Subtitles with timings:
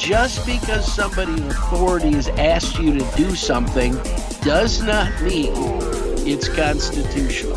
[0.00, 3.92] just because somebody in authority has asked you to do something
[4.40, 5.52] does not mean
[6.26, 7.56] it's constitutional.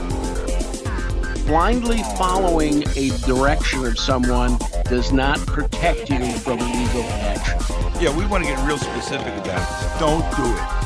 [1.45, 7.59] Blindly following a direction of someone does not protect you from legal action.
[8.01, 9.99] Yeah, we want to get real specific about it.
[9.99, 10.83] Don't do it.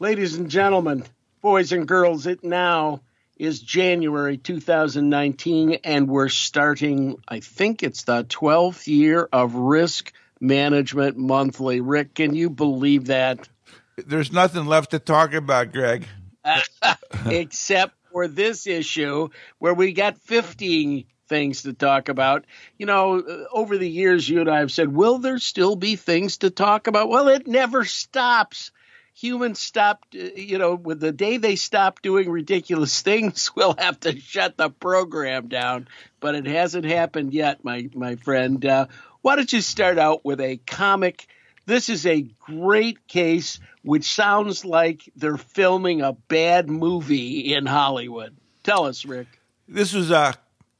[0.00, 1.04] Ladies and gentlemen,
[1.42, 3.02] boys and girls, it now
[3.36, 11.16] is January 2019, and we're starting, I think it's the 12th year of Risk Management
[11.16, 11.80] Monthly.
[11.80, 13.48] Rick, can you believe that?
[13.96, 16.06] There's nothing left to talk about, Greg.
[17.26, 22.44] Except for this issue where we got 15 things to talk about.
[22.78, 26.38] You know, over the years, you and I have said, will there still be things
[26.38, 27.08] to talk about?
[27.08, 28.70] Well, it never stops
[29.14, 33.98] humans stopped, uh, you know, with the day they stop doing ridiculous things, we'll have
[34.00, 35.88] to shut the program down.
[36.20, 38.64] But it hasn't happened yet, my my friend.
[38.64, 38.86] Uh,
[39.22, 41.26] why don't you start out with a comic?
[41.66, 48.36] This is a great case, which sounds like they're filming a bad movie in Hollywood.
[48.62, 49.28] Tell us, Rick.
[49.66, 50.34] This was uh,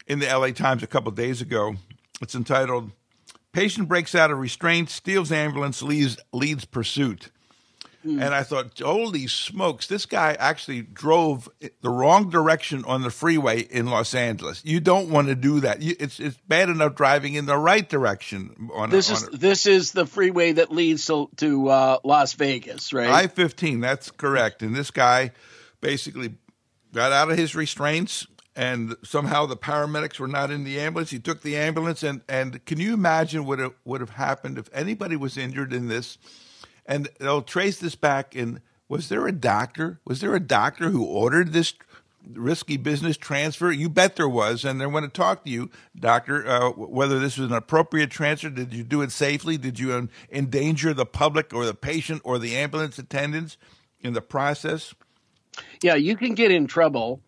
[0.06, 1.76] in the LA Times a couple days ago.
[2.20, 2.92] It's entitled
[3.52, 7.30] Patient Breaks Out of Restraint, Steals Ambulance, Leads, Leads Pursuit.
[8.04, 8.20] Mm.
[8.20, 13.60] And I thought, holy smokes, this guy actually drove the wrong direction on the freeway
[13.60, 14.62] in Los Angeles.
[14.64, 15.80] You don't want to do that.
[15.80, 18.70] You, it's it's bad enough driving in the right direction.
[18.74, 21.98] On this a, is on a, this is the freeway that leads to to uh,
[22.04, 23.08] Las Vegas, right?
[23.08, 23.80] I fifteen.
[23.80, 24.62] That's correct.
[24.62, 25.32] And this guy
[25.80, 26.34] basically
[26.92, 28.26] got out of his restraints.
[28.56, 31.10] And somehow the paramedics were not in the ambulance.
[31.10, 34.70] He took the ambulance, and, and can you imagine what it would have happened if
[34.72, 36.18] anybody was injured in this?
[36.86, 40.00] And they'll trace this back in was there a doctor?
[40.04, 41.74] Was there a doctor who ordered this
[42.32, 43.70] risky business transfer?
[43.70, 44.64] You bet there was.
[44.64, 48.50] And they want to talk to you doctor uh, whether this was an appropriate transfer
[48.50, 49.56] did you do it safely?
[49.56, 53.56] Did you endanger the public or the patient or the ambulance attendants
[54.00, 54.94] in the process?
[55.82, 57.20] Yeah you can get in trouble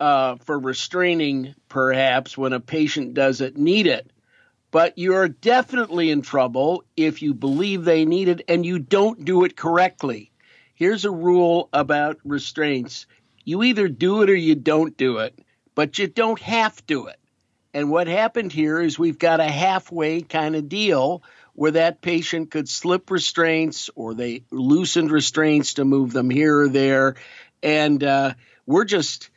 [0.00, 4.11] uh, for restraining perhaps when a patient doesn't need it
[4.72, 9.44] but you're definitely in trouble if you believe they need it and you don't do
[9.44, 10.32] it correctly.
[10.74, 13.06] Here's a rule about restraints
[13.44, 15.36] you either do it or you don't do it,
[15.74, 17.18] but you don't have to it.
[17.74, 21.22] And what happened here is we've got a halfway kind of deal
[21.54, 26.68] where that patient could slip restraints or they loosened restraints to move them here or
[26.68, 27.16] there.
[27.62, 28.34] And uh,
[28.64, 29.30] we're just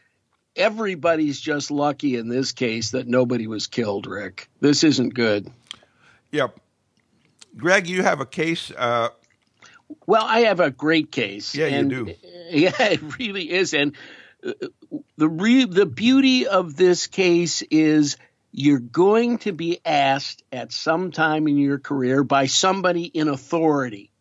[0.55, 4.49] everybody's just lucky in this case that nobody was killed, Rick.
[4.59, 5.49] This isn't good.
[6.31, 6.59] Yep.
[7.57, 8.71] Greg, you have a case.
[8.71, 9.09] Uh...
[10.05, 11.55] Well, I have a great case.
[11.55, 12.13] Yeah, and, you do.
[12.51, 13.73] Yeah, it really is.
[13.73, 13.95] And
[14.45, 14.53] uh,
[15.17, 18.17] the re- the beauty of this case is
[18.51, 24.11] you're going to be asked at some time in your career by somebody in authority,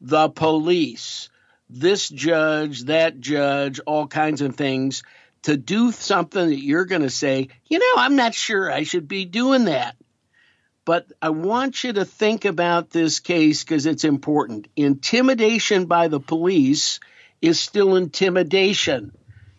[0.00, 1.28] the police,
[1.68, 5.02] this judge, that judge, all kinds of things
[5.42, 9.08] to do something that you're going to say, you know, I'm not sure I should
[9.08, 9.96] be doing that.
[10.84, 14.68] But I want you to think about this case because it's important.
[14.74, 16.98] Intimidation by the police
[17.42, 19.12] is still intimidation.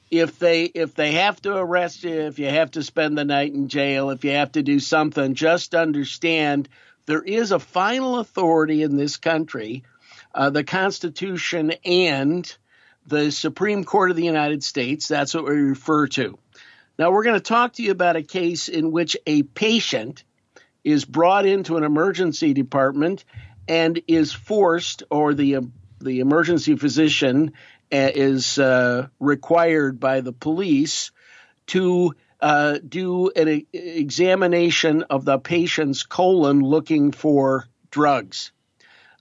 [0.09, 3.53] If they if they have to arrest you, if you have to spend the night
[3.53, 6.67] in jail, if you have to do something, just understand
[7.05, 9.83] there is a final authority in this country,
[10.33, 12.57] uh, the Constitution and
[13.09, 15.07] the Supreme Court of the United States.
[15.07, 16.37] That's what we refer to.
[16.97, 20.23] Now, we're going to talk to you about a case in which a patient
[20.83, 23.25] is brought into an emergency department
[23.67, 25.59] and is forced, or the
[26.01, 27.53] the emergency physician
[27.91, 31.11] uh, is uh, required by the police
[31.67, 38.51] to uh, do an examination of the patient's colon looking for drugs.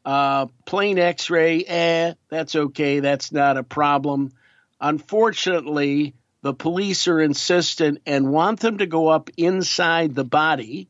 [0.04, 3.00] Uh, plain x ray, eh, that's okay.
[3.00, 4.32] That's not a problem.
[4.80, 10.88] Unfortunately, the police are insistent and want them to go up inside the body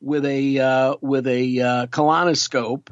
[0.00, 2.90] with a uh, with a uh, colonoscope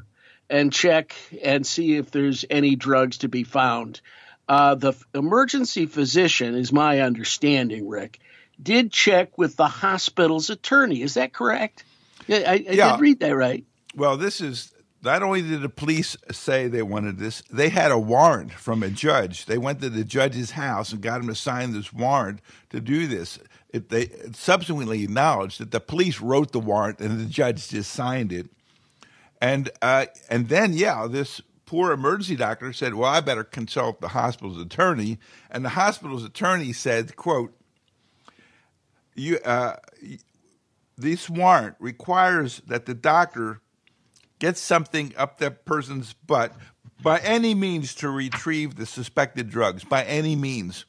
[0.50, 4.00] and check and see if there's any drugs to be found.
[4.48, 8.19] Uh, the emergency physician, is my understanding, Rick,
[8.60, 11.00] did check with the hospital's attorney.
[11.00, 11.84] Is that correct?
[12.26, 12.92] Yeah, I, I yeah.
[12.92, 13.64] did read that right.
[13.94, 14.71] Well, this is
[15.02, 18.90] not only did the police say they wanted this, they had a warrant from a
[18.90, 19.46] judge.
[19.46, 22.40] They went to the judge's house and got him to sign this warrant
[22.70, 23.38] to do this.
[23.70, 28.32] It, they subsequently acknowledged that the police wrote the warrant and the judge just signed
[28.32, 28.49] it.
[29.40, 34.08] And uh, and then yeah, this poor emergency doctor said, "Well, I better consult the
[34.08, 35.19] hospital's attorney."
[35.50, 37.52] And the hospital's attorney said, "quote."
[39.14, 39.76] you uh,
[40.96, 43.60] this warrant requires that the doctor
[44.42, 46.52] get something up that person's butt
[47.00, 50.84] by any means to retrieve the suspected drugs by any means,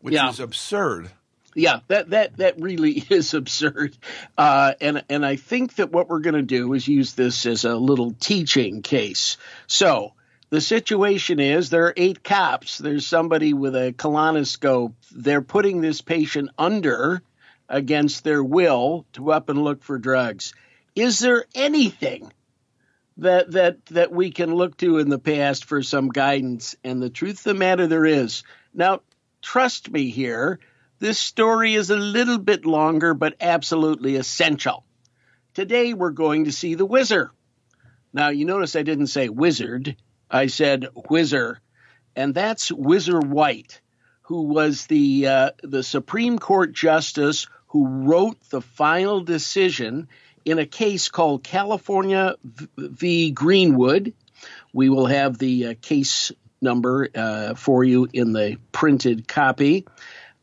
[0.00, 0.28] which Yeah.
[0.28, 1.10] is absurd.
[1.54, 3.96] Yeah, that that that really is absurd,
[4.36, 7.64] uh, and and I think that what we're going to do is use this as
[7.64, 9.36] a little teaching case.
[9.68, 10.12] So
[10.50, 12.76] the situation is there are eight cops.
[12.78, 14.94] There's somebody with a colonoscope.
[15.12, 17.22] They're putting this patient under
[17.68, 20.52] against their will to up and look for drugs.
[20.96, 22.32] Is there anything
[23.18, 26.76] that that that we can look to in the past for some guidance?
[26.84, 28.42] And the truth of the matter there is
[28.74, 29.00] now.
[29.42, 30.58] Trust me here.
[30.98, 34.84] This story is a little bit longer, but absolutely essential.
[35.54, 37.30] Today we're going to see the Whizzer.
[38.16, 39.94] Now, you notice I didn't say wizard,
[40.30, 41.60] I said whizzer,
[42.16, 43.82] and that's Whizzer White,
[44.22, 50.08] who was the uh, the Supreme Court justice who wrote the final decision
[50.46, 52.36] in a case called California
[52.78, 53.32] v.
[53.32, 54.14] Greenwood.
[54.72, 56.32] We will have the uh, case
[56.62, 59.86] number uh, for you in the printed copy.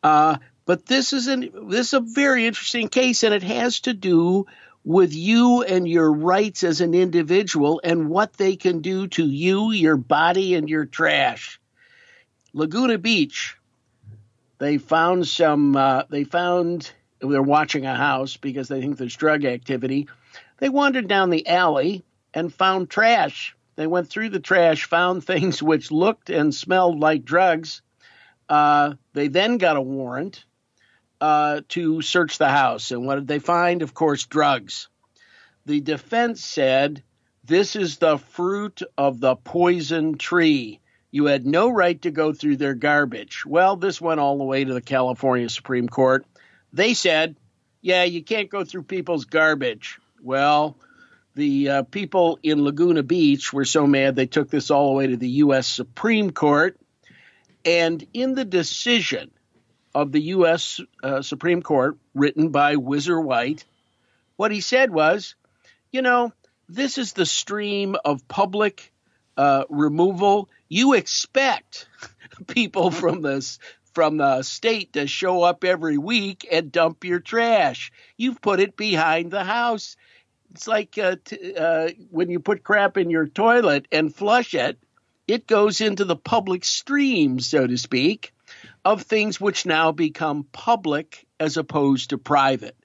[0.03, 3.93] Uh, but this is an this is a very interesting case, and it has to
[3.93, 4.45] do
[4.83, 9.71] with you and your rights as an individual and what they can do to you,
[9.71, 11.59] your body, and your trash.
[12.53, 13.57] Laguna Beach,
[14.57, 15.75] they found some.
[15.77, 16.91] Uh, they found
[17.31, 20.07] they're watching a house because they think there's drug activity.
[20.59, 22.03] They wandered down the alley
[22.33, 23.55] and found trash.
[23.75, 27.81] They went through the trash, found things which looked and smelled like drugs.
[28.49, 30.45] Uh, they then got a warrant
[31.21, 32.91] uh, to search the house.
[32.91, 33.81] And what did they find?
[33.81, 34.89] Of course, drugs.
[35.65, 37.03] The defense said
[37.45, 40.81] this is the fruit of the poison tree.
[41.11, 43.45] You had no right to go through their garbage.
[43.45, 46.25] Well, this went all the way to the California Supreme Court.
[46.73, 47.35] They said,
[47.81, 49.99] yeah, you can't go through people's garbage.
[50.21, 50.77] Well,
[51.35, 55.07] the uh, people in Laguna Beach were so mad they took this all the way
[55.07, 55.67] to the U.S.
[55.67, 56.77] Supreme Court.
[57.63, 59.31] And in the decision
[59.93, 60.81] of the U.S.
[61.01, 63.63] Uh, Supreme Court, written by Whizzer White,
[64.35, 65.35] what he said was,
[65.91, 66.33] you know,
[66.67, 68.91] this is the stream of public
[69.37, 70.49] uh, removal.
[70.69, 71.87] You expect
[72.47, 73.59] people from this
[73.93, 77.91] from the state to show up every week and dump your trash.
[78.17, 79.95] You've put it behind the house.
[80.51, 84.77] It's like uh, t- uh, when you put crap in your toilet and flush it,
[85.27, 88.33] it goes into the public stream, so to speak,
[88.83, 92.75] of things which now become public as opposed to private.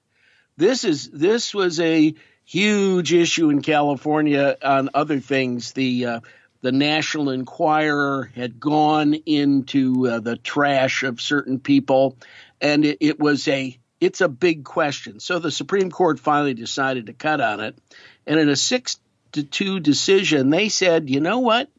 [0.57, 2.13] This is this was a
[2.45, 5.73] huge issue in California on other things.
[5.73, 6.19] The uh,
[6.61, 12.17] the National Enquirer had gone into uh, the trash of certain people,
[12.59, 15.19] and it, it was a it's a big question.
[15.19, 17.77] So the Supreme Court finally decided to cut on it,
[18.25, 18.99] and in a six
[19.33, 21.69] to two decision, they said, you know what,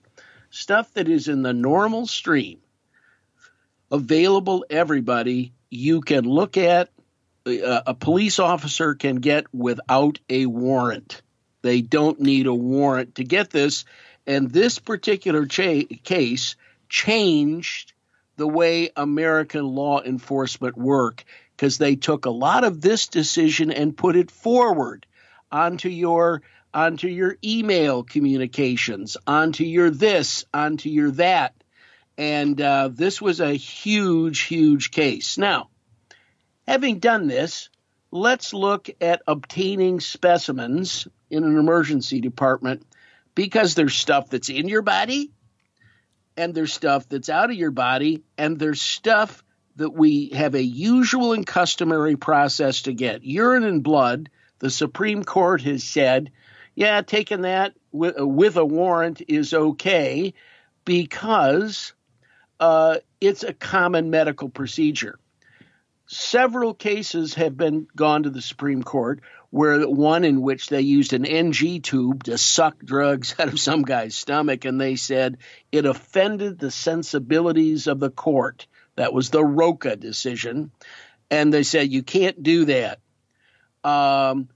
[0.51, 2.61] stuff that is in the normal stream,
[3.91, 6.91] available everybody, you can look at.
[7.47, 11.23] Uh, a police officer can get without a warrant.
[11.63, 13.87] They don't need a warrant to get this.
[14.31, 16.55] And this particular cha- case
[16.89, 17.95] changed
[18.37, 21.25] the way American law enforcement work
[21.57, 25.05] because they took a lot of this decision and put it forward
[25.51, 31.53] onto your onto your email communications, onto your this, onto your that.
[32.17, 35.39] And uh, this was a huge, huge case.
[35.39, 35.71] Now,
[36.69, 37.69] having done this,
[38.13, 42.87] let's look at obtaining specimens in an emergency department
[43.35, 45.31] because there's stuff that's in your body
[46.37, 49.43] and there's stuff that's out of your body and there's stuff
[49.77, 53.25] that we have a usual and customary process to get.
[53.25, 56.31] Urine and blood, the Supreme Court has said,
[56.75, 60.35] yeah, taking that with, with a warrant is okay
[60.85, 61.95] because
[62.59, 65.19] uh, it's a common medical procedure.
[66.07, 69.21] Several cases have been gone to the Supreme Court
[69.51, 73.83] where one in which they used an NG tube to suck drugs out of some
[73.83, 75.39] guy's stomach, and they said
[75.73, 78.67] it offended the sensibilities of the court.
[78.97, 80.71] That was the Rochin decision,
[81.31, 83.01] and they said you can't do that.
[83.83, 84.49] Um,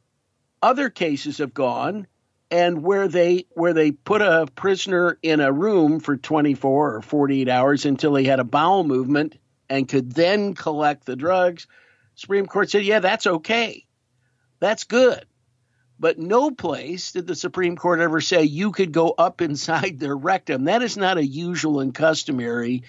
[0.63, 2.07] other cases have gone,
[2.51, 7.49] and where they where they put a prisoner in a room for 24 or 48
[7.49, 9.37] hours until he had a bowel movement
[9.69, 11.67] and could then collect the drugs.
[12.15, 13.85] Supreme Court said, yeah, that's okay.
[14.65, 15.27] That's good.
[16.01, 20.17] But no place did the Supreme Court ever say you could go up inside their
[20.17, 20.65] rectum.
[20.65, 22.85] That is not a usual and customary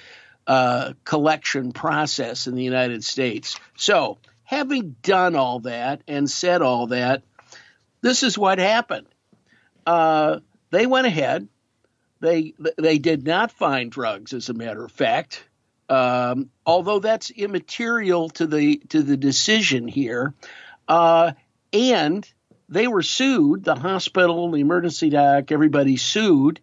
[0.48, 3.60] uh, collection process in the United States.
[3.75, 7.24] So, having done all that and said all that,
[8.00, 9.08] this is what happened.
[9.86, 10.39] Uh,
[10.70, 11.50] they went ahead.
[12.22, 15.44] They they did not find drugs, as a matter of fact.
[15.89, 20.34] Um, although that's immaterial to the to the decision here,
[20.88, 21.34] uh,
[21.75, 22.27] and
[22.70, 23.65] they were sued.
[23.65, 26.62] The hospital, the emergency doc, everybody sued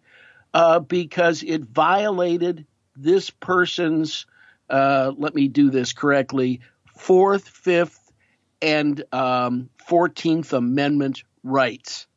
[0.53, 2.65] uh, because it violated
[2.95, 4.25] this person's.
[4.69, 6.61] Uh, let me do this correctly:
[6.97, 8.11] Fourth, Fifth,
[8.61, 12.07] and um, Fourteenth Amendment rights.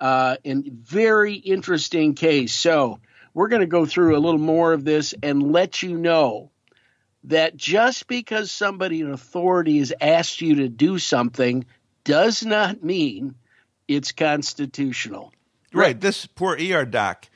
[0.00, 2.52] Uh, and very interesting case.
[2.52, 2.98] So
[3.34, 6.50] we're going to go through a little more of this and let you know
[7.24, 11.64] that just because somebody in authority has asked you to do something
[12.04, 13.34] does not mean
[13.88, 15.32] it's constitutional.
[15.72, 16.00] Right.
[16.00, 17.28] This poor ER doc,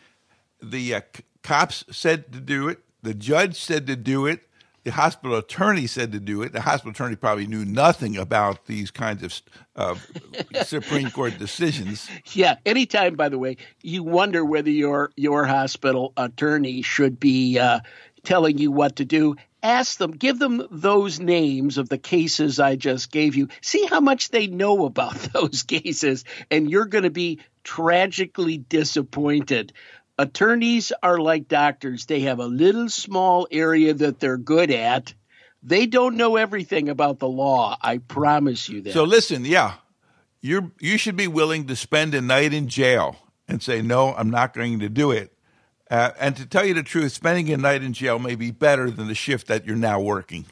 [0.62, 1.00] the uh,
[1.42, 4.42] cops said to do it, the judge said to do it,
[4.86, 6.52] the hospital attorney said to do it.
[6.52, 9.42] The hospital attorney probably knew nothing about these kinds of
[9.74, 9.96] uh,
[10.62, 12.08] Supreme Court decisions.
[12.32, 12.54] Yeah.
[12.64, 17.80] Anytime, by the way, you wonder whether your your hospital attorney should be uh,
[18.22, 19.34] telling you what to do.
[19.66, 23.48] Ask them, give them those names of the cases I just gave you.
[23.62, 29.72] See how much they know about those cases, and you're going to be tragically disappointed
[30.18, 32.06] attorneys are like doctors.
[32.06, 35.14] They have a little small area that they're good at.
[35.62, 37.76] They don't know everything about the law.
[37.80, 38.92] I promise you that.
[38.92, 39.74] So listen, yeah,
[40.40, 43.16] you you should be willing to spend a night in jail
[43.48, 45.32] and say no, I'm not going to do it.
[45.90, 48.90] Uh, and to tell you the truth, spending a night in jail may be better
[48.90, 50.44] than the shift that you're now working.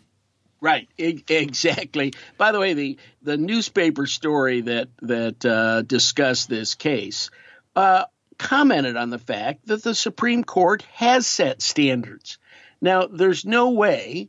[0.60, 2.14] Right, exactly.
[2.38, 7.30] By the way, the the newspaper story that that uh, discussed this case
[7.76, 8.04] uh,
[8.38, 12.38] commented on the fact that the Supreme Court has set standards.
[12.80, 14.28] Now, there's no way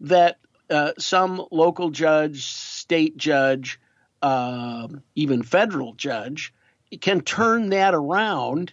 [0.00, 0.38] that
[0.70, 3.80] uh, some local judge, state judge,
[4.22, 6.54] uh, even federal judge
[7.00, 8.72] can turn that around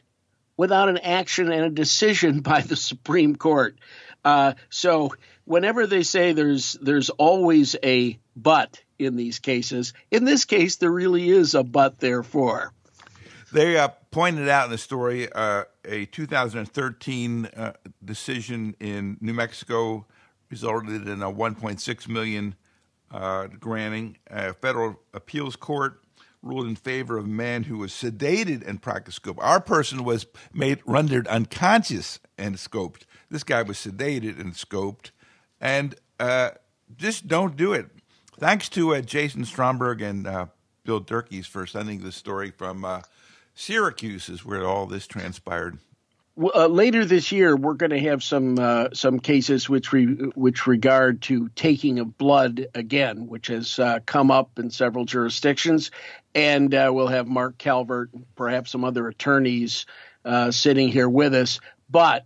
[0.57, 3.77] without an action and a decision by the Supreme Court.
[4.25, 5.13] Uh, so,
[5.45, 10.91] whenever they say there's there's always a but in these cases, in this case there
[10.91, 11.99] really is a but.
[11.99, 12.73] Therefore,
[13.53, 17.73] they uh, pointed out in the story uh, a 2013 uh,
[18.03, 20.05] decision in New Mexico
[20.49, 22.55] resulted in a 1.6 million
[23.11, 24.17] uh, granting.
[24.29, 26.01] A federal appeals court
[26.47, 29.37] ruled in favor of a man who was sedated and practiced scope.
[29.39, 33.03] Our person was made rendered unconscious and scoped.
[33.29, 35.11] This guy was sedated and scoped,
[35.59, 36.51] and uh,
[36.95, 37.87] just don't do it.
[38.39, 40.23] Thanks to uh, Jason Stromberg and
[40.83, 43.03] Bill Durkees for sending this story from
[43.53, 45.79] Syracuse is where all this transpired.
[46.39, 50.67] Uh, later this year, we're going to have some uh, some cases which re, which
[50.67, 55.89] regard to taking of blood again, which has uh, come up in several jurisdictions,
[56.35, 59.87] and uh, we'll have Mark Calvert, perhaps some other attorneys,
[60.25, 61.59] uh, sitting here with us.
[61.89, 62.25] But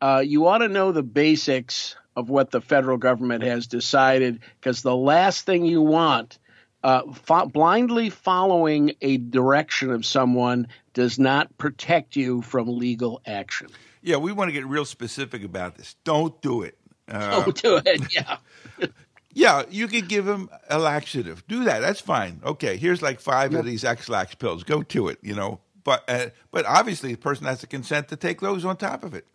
[0.00, 4.80] uh, you ought to know the basics of what the federal government has decided, because
[4.80, 6.38] the last thing you want
[6.82, 13.68] fo- blindly following a direction of someone does not protect you from legal action.
[14.02, 15.96] Yeah, we want to get real specific about this.
[16.04, 16.78] Don't do it.
[17.08, 18.14] Uh, Don't do it.
[18.14, 18.36] Yeah.
[19.32, 21.46] yeah, you could give him a laxative.
[21.46, 21.80] Do that.
[21.80, 22.40] That's fine.
[22.44, 23.60] Okay, here's like five yep.
[23.60, 24.64] of these Ex-Lax pills.
[24.64, 25.18] Go to it.
[25.22, 28.76] You know, but uh, but obviously the person has to consent to take those on
[28.76, 29.26] top of it.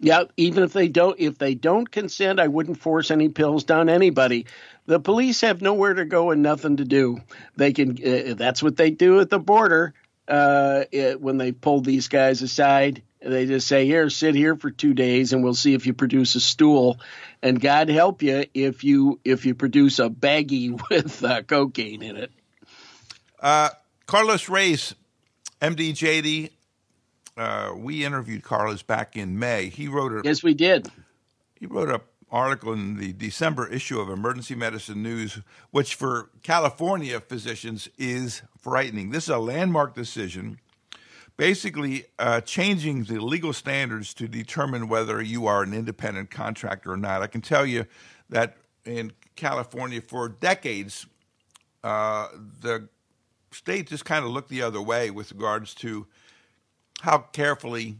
[0.00, 3.88] Yeah, even if they don't if they don't consent, I wouldn't force any pills down
[3.88, 4.46] anybody.
[4.86, 7.20] The police have nowhere to go and nothing to do.
[7.56, 9.94] They can uh, that's what they do at the border.
[10.28, 14.70] Uh, it, when they pulled these guys aside, they just say, "Here, sit here for
[14.70, 17.00] 2 days and we'll see if you produce a stool."
[17.42, 22.16] And God help you if you if you produce a baggie with uh, cocaine in
[22.16, 22.30] it.
[23.40, 23.70] Uh,
[24.06, 24.94] Carlos Reyes,
[25.62, 26.50] MDJD,
[27.36, 29.68] uh, we interviewed Carlos back in May.
[29.68, 30.90] He wrote a yes, we did.
[31.54, 37.20] He wrote an article in the December issue of Emergency Medicine News, which for California
[37.20, 39.10] physicians is frightening.
[39.10, 40.58] This is a landmark decision,
[41.36, 46.96] basically uh, changing the legal standards to determine whether you are an independent contractor or
[46.96, 47.22] not.
[47.22, 47.86] I can tell you
[48.28, 51.06] that in California for decades,
[51.82, 52.28] uh,
[52.60, 52.88] the
[53.52, 56.06] state just kind of looked the other way with regards to
[57.00, 57.96] how carefully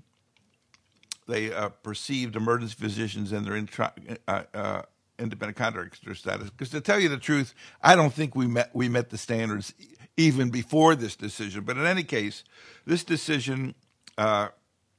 [1.29, 3.93] they uh, perceived emergency physicians and their intra-
[4.27, 4.83] uh, uh,
[5.19, 6.51] independent contractor status.
[6.51, 9.75] Because to tell you the truth, I don't think we met we met the standards
[10.17, 11.63] even before this decision.
[11.65, 12.43] But in any case,
[12.87, 13.75] this decision
[14.17, 14.49] uh,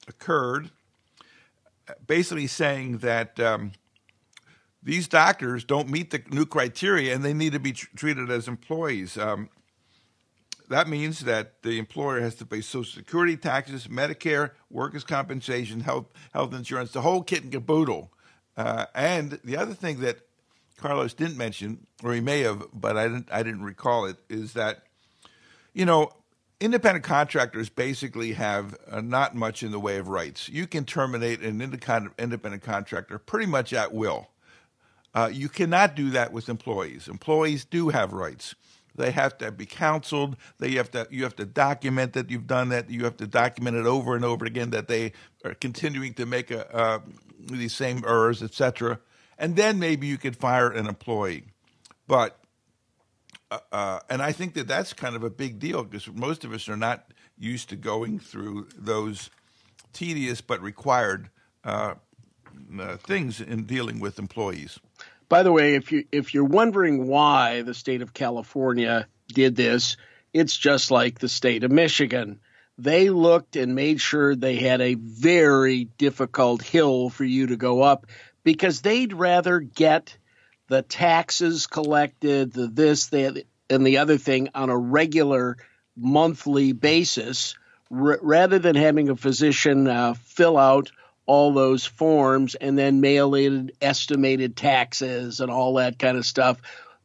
[0.08, 0.70] occurred,
[2.08, 3.74] basically saying that um,
[4.82, 8.48] these doctors don't meet the new criteria and they need to be tr- treated as
[8.48, 9.18] employees.
[9.18, 9.50] Um,
[10.70, 16.06] that means that the employer has to pay Social Security taxes, Medicare, workers' compensation, health
[16.34, 18.12] health insurance, the whole kit and caboodle.
[18.56, 20.20] Uh, and the other thing that
[20.78, 24.54] Carlos didn't mention, or he may have, but I didn't I didn't recall it, is
[24.54, 24.84] that
[25.74, 26.12] you know
[26.60, 30.50] independent contractors basically have uh, not much in the way of rights.
[30.50, 34.28] You can terminate an independent contractor pretty much at will.
[35.16, 37.08] Uh, you cannot do that with employees.
[37.08, 38.54] Employees do have rights.
[39.00, 40.36] They have to be counseled.
[40.60, 42.90] They have to you have to document that you've done that.
[42.90, 45.14] You have to document it over and over again that they
[45.46, 47.00] are continuing to make a, uh,
[47.40, 49.00] these same errors, etc.
[49.38, 51.46] And then maybe you could fire an employee.
[52.08, 52.40] But
[53.50, 56.52] uh, uh, and I think that that's kind of a big deal because most of
[56.52, 59.30] us are not used to going through those
[59.94, 61.30] tedious but required
[61.64, 61.96] uh,
[62.78, 64.78] uh things in dealing with employees.
[65.30, 69.96] By the way, if you if you're wondering why the state of California did this,
[70.34, 72.40] it's just like the state of Michigan.
[72.80, 77.82] They looked and made sure they had a very difficult hill for you to go
[77.82, 78.08] up
[78.44, 80.18] because they'd rather get
[80.68, 85.58] the taxes collected, the this, that, and the other thing on a regular
[85.96, 87.56] monthly basis
[87.92, 90.92] r- rather than having a physician uh, fill out
[91.30, 96.60] all those forms and then mailed estimated taxes and all that kind of stuff.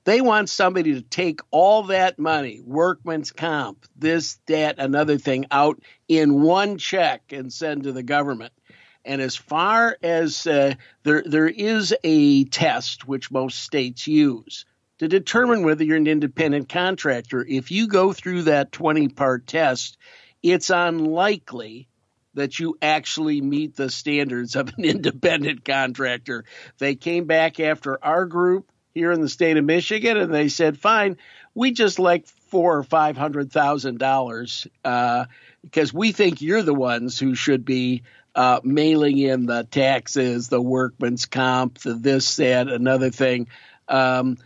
[0.05, 5.83] They want somebody to take all that money, workman's comp, this, that, another thing, out
[6.09, 8.55] in one check and send to the government.
[9.05, 14.65] And as far as uh, there, there is a test which most states use
[15.01, 17.45] to determine whether you're an independent contractor.
[17.47, 19.99] If you go through that 20 part test,
[20.43, 21.89] it's unlikely
[22.35, 26.45] that you actually meet the standards of an independent contractor.
[26.79, 30.79] They came back after our group here in the state of Michigan and they said,
[30.79, 31.17] fine,
[31.55, 34.67] we just like four or five hundred thousand uh, dollars
[35.63, 38.03] because we think you're the ones who should be
[38.35, 43.49] uh, mailing in the taxes, the workman's comp, the this, that, another thing.
[43.89, 44.39] Um,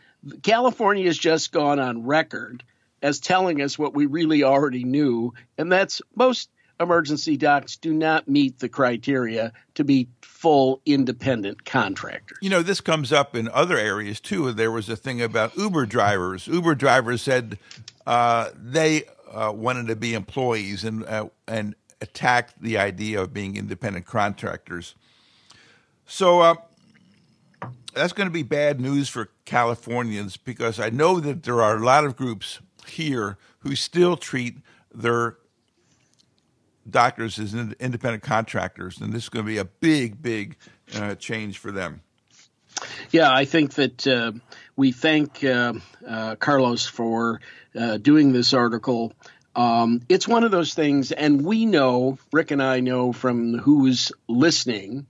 [0.42, 2.64] California has just gone on record
[3.00, 8.28] as telling us what we really already knew, and that's most emergency docs do not
[8.28, 12.38] meet the criteria to be full independent contractors.
[12.40, 14.52] You know, this comes up in other areas too.
[14.52, 16.46] There was a thing about Uber drivers.
[16.46, 17.58] Uber drivers said
[18.06, 23.56] uh, they uh, wanted to be employees and uh, and attacked the idea of being
[23.56, 24.94] independent contractors.
[26.06, 26.54] So uh,
[27.92, 31.84] that's going to be bad news for Californians because I know that there are a
[31.84, 34.58] lot of groups here who still treat
[34.94, 35.36] their
[36.90, 40.56] doctors as independent contractors, and this is going to be a big, big
[40.94, 42.02] uh, change for them.
[43.10, 44.32] Yeah, I think that uh,
[44.76, 45.74] we thank uh,
[46.06, 47.40] uh Carlos for
[47.74, 49.12] uh, doing this article.
[49.56, 54.12] Um, it's one of those things, and we know, Rick and I know from who's
[54.28, 55.06] listening,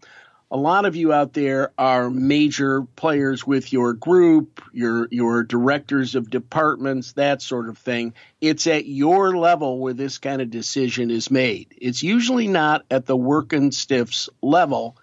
[0.51, 6.15] a lot of you out there are major players with your group, your your directors
[6.15, 8.15] of departments, that sort of thing.
[8.41, 11.75] It's at your level where this kind of decision is made.
[11.77, 14.97] It's usually not at the working stiffs level.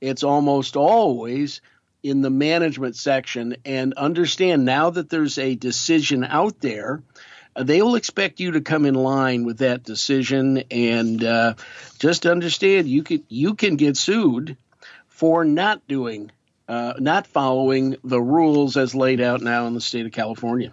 [0.00, 1.60] It's almost always
[2.04, 3.56] in the management section.
[3.64, 7.02] And understand now that there's a decision out there,
[7.58, 10.64] they will expect you to come in line with that decision.
[10.70, 11.54] And uh,
[11.98, 14.56] just understand you can you can get sued
[15.14, 16.28] for not doing,
[16.66, 20.72] uh, not following the rules as laid out now in the state of California.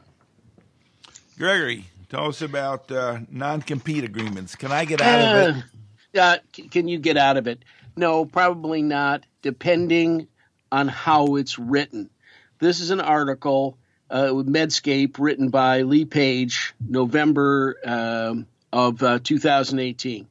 [1.38, 4.56] Gregory, tell us about uh, non-compete agreements.
[4.56, 6.20] Can I get out uh, of it?
[6.20, 6.38] Uh,
[6.72, 7.64] can you get out of it?
[7.96, 10.28] No, probably not, depending
[10.72, 12.10] on how it's written.
[12.58, 13.78] This is an article
[14.10, 20.28] uh, with Medscape written by Leigh Page, November um, of uh, 2018.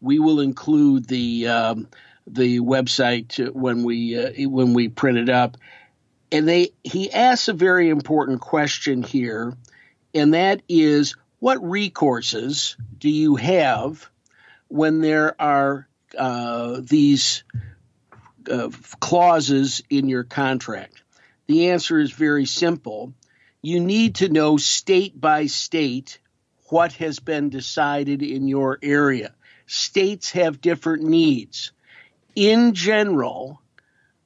[0.00, 1.88] We will include the um,
[2.26, 5.56] the website when we uh, when we print it up,
[6.32, 9.56] and they he asks a very important question here,
[10.14, 14.08] and that is what recourses do you have
[14.68, 17.44] when there are uh, these
[18.50, 21.02] uh, clauses in your contract?
[21.46, 23.12] The answer is very simple.
[23.60, 26.18] You need to know state by state
[26.68, 29.34] what has been decided in your area.
[29.66, 31.72] States have different needs
[32.34, 33.60] in general,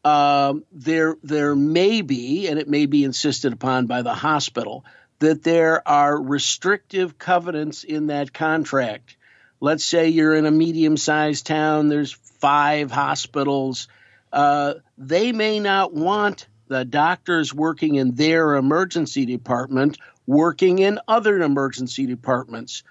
[0.05, 4.85] um, there there may be, and it may be insisted upon by the hospital,
[5.19, 9.17] that there are restrictive covenants in that contract.
[9.61, 11.89] Let's say you're in a medium-sized town.
[11.89, 13.89] There's five hospitals.
[14.33, 21.41] Uh, they may not want the doctors working in their emergency department working in other
[21.41, 22.85] emergency departments.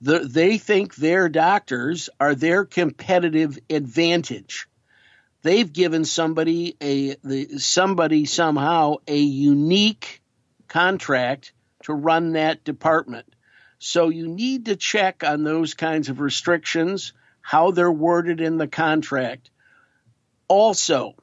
[0.00, 4.68] The, they think their doctors are their competitive advantage.
[5.42, 10.22] They've given somebody a the, somebody somehow a unique
[10.68, 11.52] contract
[11.84, 13.26] to run that department.
[13.78, 18.68] So you need to check on those kinds of restrictions, how they're worded in the
[18.68, 19.50] contract.
[20.48, 21.14] Also,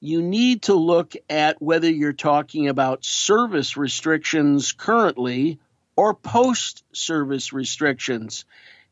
[0.00, 5.58] you need to look at whether you're talking about service restrictions currently
[5.98, 8.44] or post service restrictions.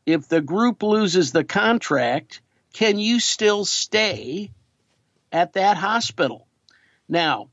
[0.06, 2.40] If the group loses the contract,
[2.72, 4.50] can you still stay
[5.30, 6.48] at that hospital?
[7.08, 7.50] Now,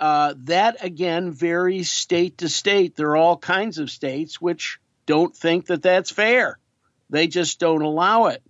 [0.00, 2.96] uh, that again varies state to state.
[2.96, 6.58] There are all kinds of states which don't think that that's fair.
[7.10, 8.42] They just don't allow it.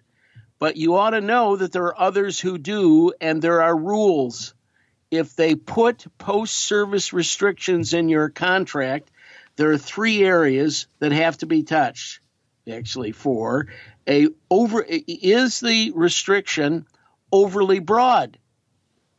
[0.61, 4.55] But you ought to know that there are others who do, and there are rules.
[5.11, 9.11] If they put post service restrictions in your contract,
[9.57, 12.21] there are three areas that have to be touched.
[12.71, 13.69] Actually, four.
[14.09, 16.87] A over is the restriction
[17.31, 18.39] overly broad?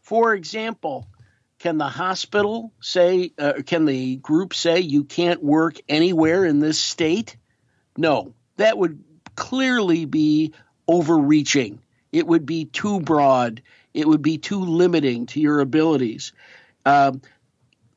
[0.01, 1.07] For example,
[1.59, 6.79] can the hospital say, uh, can the group say you can't work anywhere in this
[6.79, 7.37] state?
[7.97, 9.03] No, that would
[9.35, 10.53] clearly be
[10.87, 11.79] overreaching.
[12.11, 13.61] It would be too broad.
[13.93, 16.33] It would be too limiting to your abilities.
[16.85, 17.21] Um,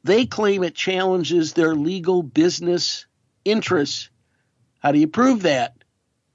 [0.09, 3.05] they claim it challenges their legal business
[3.45, 4.09] interests.
[4.79, 5.75] How do you prove that?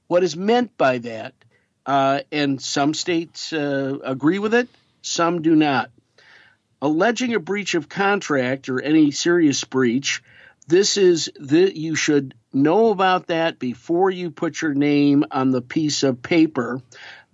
[0.06, 1.34] What is meant by that?
[1.84, 4.70] Uh, and some states uh, agree with it,
[5.02, 5.90] some do not.
[6.84, 10.22] Alleging a breach of contract or any serious breach,
[10.68, 15.64] this is that you should know about that before you put your name on the
[15.64, 16.80] piece of paper.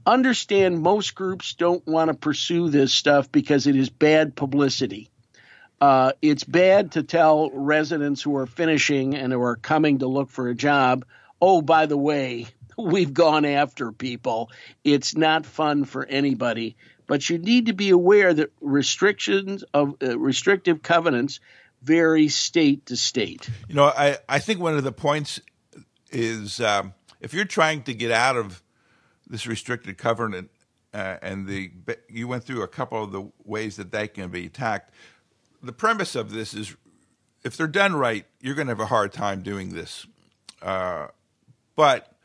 [0.05, 5.08] Understand most groups don't want to pursue this stuff because it is bad publicity.
[5.81, 10.29] Uh, it's bad to tell residents who are finishing and who are coming to look
[10.29, 11.05] for a job,
[11.41, 14.49] oh, by the way, we've gone after people.
[14.83, 16.75] It's not fun for anybody.
[17.07, 21.39] But you need to be aware that restrictions of uh, restrictive covenants
[21.81, 23.49] vary state to state.
[23.67, 25.39] You know, I, I think one of the points
[26.11, 28.61] is um, if you're trying to get out of
[29.27, 30.51] this restricted covenant,
[30.93, 31.71] uh, and the
[32.09, 34.93] you went through a couple of the ways that they can be attacked.
[35.61, 36.75] The premise of this is,
[37.43, 40.05] if they're done right, you're going to have a hard time doing this.
[40.61, 41.07] Uh,
[41.75, 42.15] but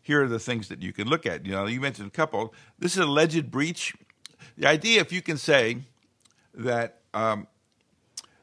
[0.00, 1.46] here are the things that you can look at.
[1.46, 2.54] You know, you mentioned a couple.
[2.78, 3.94] This is alleged breach.
[4.56, 5.78] The idea, if you can say
[6.54, 7.46] that um,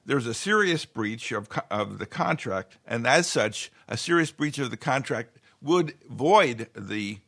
[0.05, 4.71] there's a serious breach of, of the contract, and as such, a serious breach of
[4.71, 7.19] the contract would void the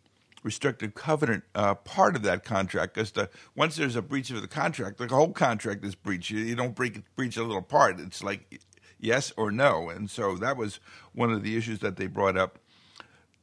[0.44, 2.96] restrictive covenant uh, part of that contract.
[2.96, 3.14] Because
[3.56, 6.30] once there's a breach of the contract, the whole contract is breached.
[6.30, 8.00] You, you don't break, breach a little part.
[8.00, 8.62] It's like
[9.00, 9.90] yes or no.
[9.90, 10.80] And so that was
[11.14, 12.60] one of the issues that they brought up.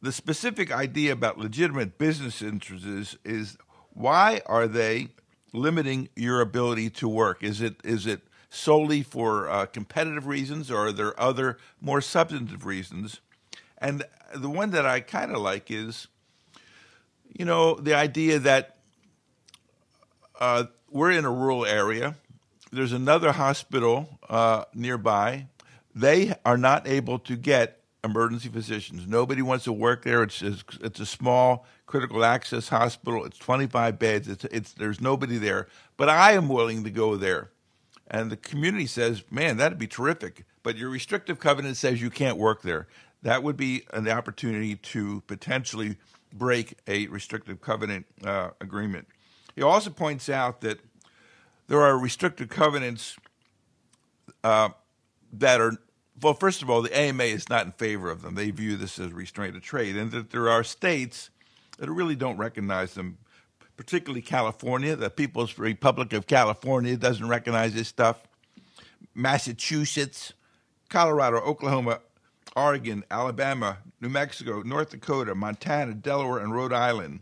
[0.01, 3.59] The specific idea about legitimate business interests is, is
[3.91, 5.09] why are they
[5.53, 7.43] limiting your ability to work?
[7.43, 12.65] Is it is it solely for uh, competitive reasons, or are there other more substantive
[12.65, 13.21] reasons?
[13.79, 16.09] And the one that I kind of like is,
[17.37, 18.77] you know, the idea that
[20.41, 22.17] uh, we're in a rural area.
[22.71, 25.47] There's another hospital uh, nearby.
[25.95, 29.07] They are not able to get emergency physicians.
[29.07, 30.23] Nobody wants to work there.
[30.23, 33.25] It's it's a small critical access hospital.
[33.25, 34.29] It's 25 beds.
[34.29, 35.69] It's it's there's nobody there.
[35.97, 37.51] But I am willing to go there.
[38.11, 40.47] And the community says, man, that'd be terrific.
[40.62, 42.87] But your restrictive covenant says you can't work there.
[43.23, 45.97] That would be an opportunity to potentially
[46.33, 49.09] break a restrictive covenant uh, agreement.
[49.55, 50.79] He also points out that
[51.67, 53.17] there are restrictive covenants
[54.45, 54.71] uh,
[55.33, 55.73] that are,
[56.23, 58.35] well, first of all, the AMA is not in favor of them.
[58.35, 61.31] They view this as restraint of trade, and that there are states
[61.79, 63.19] that really don't recognize them
[63.77, 64.97] particularly California.
[64.97, 68.27] The People's Republic of California doesn't recognize this stuff.
[69.14, 70.33] Massachusetts,
[70.88, 72.01] Colorado, Oklahoma,
[72.57, 77.21] Oregon, Alabama, New Mexico, North Dakota, Montana, Delaware, and Rhode Island.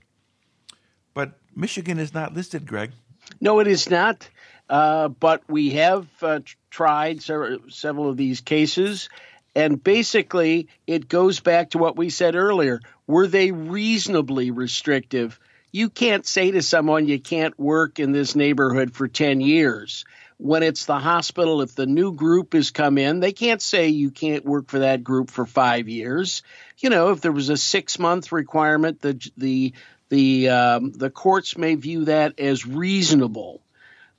[1.14, 2.92] But Michigan is not listed, Greg.
[3.40, 4.28] No, it is not.
[4.68, 9.08] Uh, but we have uh, tried several, several of these cases.
[9.54, 12.80] And basically, it goes back to what we said earlier.
[13.06, 15.40] Were they reasonably restrictive?
[15.76, 20.06] you can't say to someone you can't work in this neighborhood for 10 years.
[20.38, 24.10] When it's the hospital, if the new group has come in, they can't say you
[24.10, 26.42] can't work for that group for five years.
[26.78, 29.72] You know, if there was a six month requirement, the the
[30.08, 33.62] the um, the courts may view that as reasonable.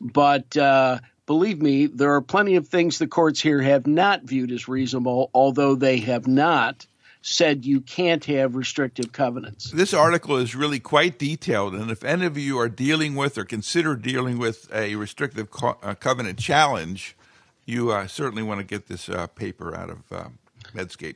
[0.02, 4.52] But uh, believe me, there are plenty of things the courts here have not viewed
[4.52, 6.88] as reasonable, although they have not
[7.28, 9.70] said you can't have restrictive covenants.
[9.72, 13.44] This article is really quite detailed, and if any of you are dealing with or
[13.44, 17.18] consider dealing with a restrictive co- uh, covenant challenge,
[17.66, 20.30] you uh, certainly want to get this uh, paper out of uh,
[20.74, 21.16] Medscape.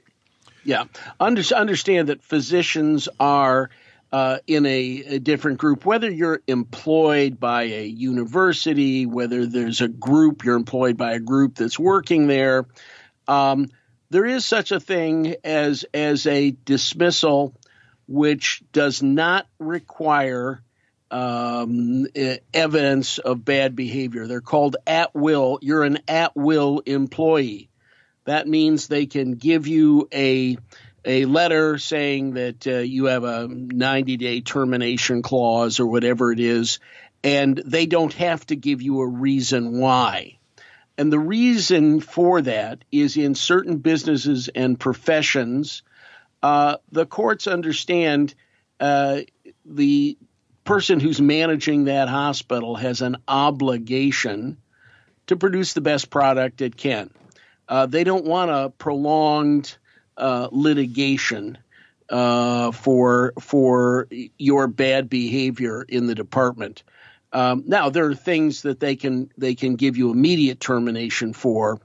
[0.65, 0.83] Yeah,
[1.19, 3.69] Under- understand that physicians are.
[4.13, 9.87] Uh, in a, a, different group, whether you're employed by a university, whether there's a
[9.87, 12.65] group, you're employed by a group that's working there.
[13.29, 13.69] Um,
[14.11, 17.55] there is such a thing as as a dismissal
[18.07, 20.61] which does not require
[21.09, 22.07] um,
[22.53, 24.27] evidence of bad behavior.
[24.27, 25.59] They're called at will.
[25.61, 27.69] You're an at will employee.
[28.25, 30.57] That means they can give you a
[31.05, 36.41] a letter saying that uh, you have a 90 day termination clause or whatever it
[36.41, 36.79] is,
[37.23, 40.37] and they don't have to give you a reason why.
[40.97, 45.83] And the reason for that is in certain businesses and professions,
[46.43, 48.35] uh, the courts understand
[48.79, 49.21] uh,
[49.65, 50.17] the
[50.63, 54.57] person who's managing that hospital has an obligation
[55.27, 57.09] to produce the best product it can.
[57.67, 59.77] Uh, they don't want a prolonged
[60.17, 61.57] uh, litigation
[62.09, 66.83] uh, for for your bad behavior in the department.
[67.33, 71.79] Um, now there are things that they can they can give you immediate termination for,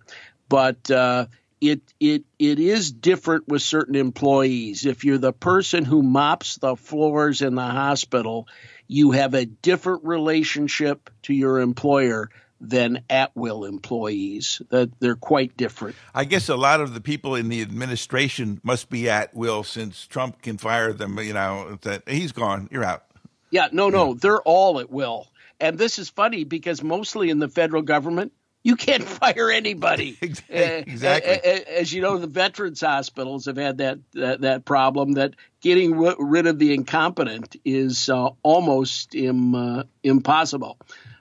[0.49, 1.27] but uh,
[1.61, 4.87] it it it is different with certain employees.
[4.87, 8.49] If you're the person who mops the floors in the hospital,
[8.89, 12.31] you have a different relationship to your employer
[12.61, 14.61] than at will employees.
[14.71, 15.97] That they're quite different.
[16.15, 20.07] I guess a lot of the people in the administration must be at will since
[20.07, 21.19] Trump can fire them.
[21.19, 22.69] You know that he's gone.
[22.71, 23.05] You're out.
[23.51, 25.29] Yeah, no, no, they're all at will.
[25.61, 30.19] And this is funny because mostly in the federal government, you can't fire anybody.
[30.49, 31.33] exactly.
[31.33, 36.47] As you know, the veterans hospitals have had that that, that problem that getting rid
[36.47, 40.79] of the incompetent is uh, almost Im, uh, impossible.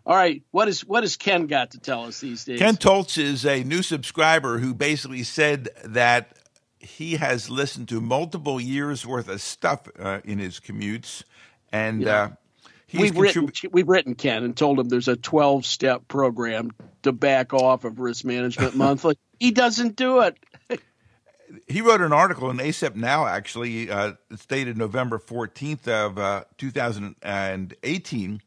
[0.07, 2.59] All right, what is what has Ken got to tell us these days?
[2.59, 6.37] Ken Toltz is a new subscriber who basically said that
[6.77, 11.23] he has listened to multiple years worth of stuff uh, in his commutes,
[11.71, 12.33] and yeah.
[13.01, 16.71] We've contrib- written we've written Ken and told him there's a 12 step program
[17.03, 19.17] to back off of risk management monthly.
[19.39, 20.37] he doesn't do it.
[21.67, 26.43] he wrote an article in ACEP Now, actually, uh, it's dated November 14th of uh,
[26.57, 28.41] 2018,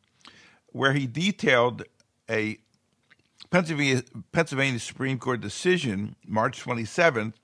[0.72, 1.84] where he detailed
[2.30, 2.58] a
[3.50, 7.34] Pennsylvania, Pennsylvania Supreme Court decision, March 27th,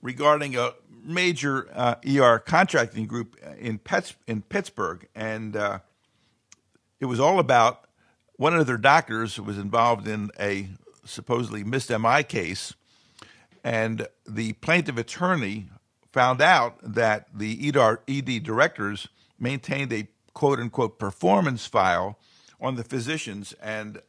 [0.00, 5.08] regarding a major uh, ER contracting group in, Pets, in Pittsburgh.
[5.14, 5.80] And uh,
[7.00, 7.88] it was all about
[8.36, 10.68] one of their doctors was involved in a
[11.04, 12.74] supposedly missed MI case,
[13.64, 15.68] and the plaintiff attorney
[16.12, 17.72] found out that the
[18.08, 19.08] ED directors
[19.38, 22.18] maintained a quote unquote performance file
[22.60, 24.00] on the physicians, and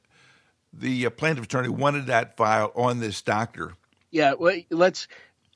[0.71, 3.73] the uh, plaintiff attorney wanted that file on this doctor.
[4.12, 5.08] Yeah, well, let's.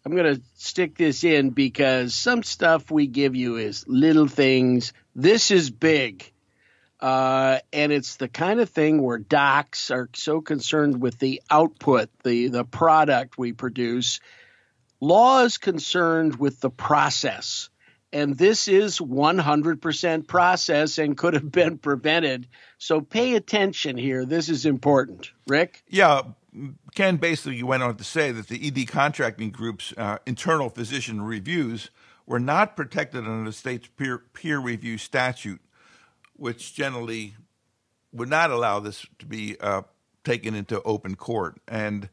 [0.05, 4.91] I'm going to stick this in because some stuff we give you is little things.
[5.15, 6.32] This is big.
[7.03, 12.09] Uh, and it's the kind of thing where docs are so concerned with the output,
[12.23, 14.21] the, the product we produce.
[15.01, 17.69] Law is concerned with the process.
[18.13, 22.47] And this is 100% process and could have been prevented.
[22.77, 24.23] So pay attention here.
[24.23, 25.29] This is important.
[25.45, 25.83] Rick?
[25.89, 26.21] Yeah.
[26.95, 31.21] Ken basically you went on to say that the ED contracting group's uh, internal physician
[31.21, 31.89] reviews
[32.25, 35.59] were not protected under the state's peer, peer review statute
[36.43, 37.35] which generally
[38.11, 39.81] would not allow this to be uh,
[40.25, 41.57] taken into open court.
[41.69, 42.09] And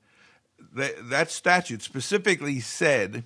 [0.77, 3.25] th- that statute specifically said,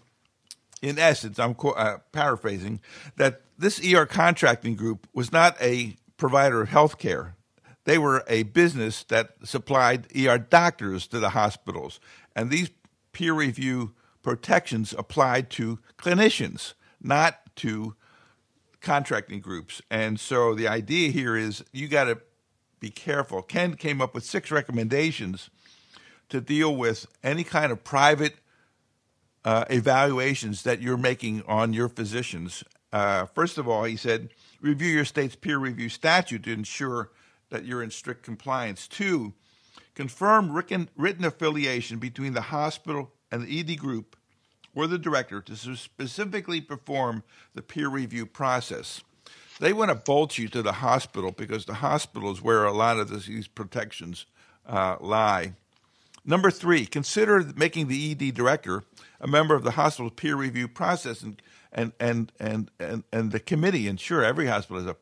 [0.81, 2.81] in essence, I'm co- uh, paraphrasing,
[3.17, 7.37] that this ER contracting group was not a provider of health care.
[7.85, 12.01] They were a business that supplied ER doctors to the hospitals.
[12.35, 12.71] And these
[13.13, 17.95] peer review protections applied to clinicians, not to
[18.85, 19.83] contracting groups.
[19.91, 22.21] And so the idea here is you got to
[22.79, 23.43] be careful.
[23.43, 25.51] Ken came up with six recommendations
[26.29, 28.37] to deal with any kind of private
[29.45, 32.63] uh, evaluations that you're making on your physicians.
[32.93, 37.11] Uh, first of all, he said, review your state's peer review statute to ensure
[37.51, 38.87] that you're in strict compliance.
[38.87, 39.33] Two,
[39.95, 44.17] confirm written, written affiliation between the hospital and the ED group
[44.75, 47.23] or the director to specifically perform
[47.55, 49.03] the peer review process.
[49.61, 52.99] They want to bolt you to the hospital because the hospital is where a lot
[52.99, 54.27] of these protections
[54.67, 55.55] uh, lie.
[56.25, 58.83] Number three, consider making the ED director
[59.21, 61.41] a member of the hospital's peer review process and
[61.73, 63.89] and and and and, and the committee.
[63.89, 64.97] And sure, every hospital has a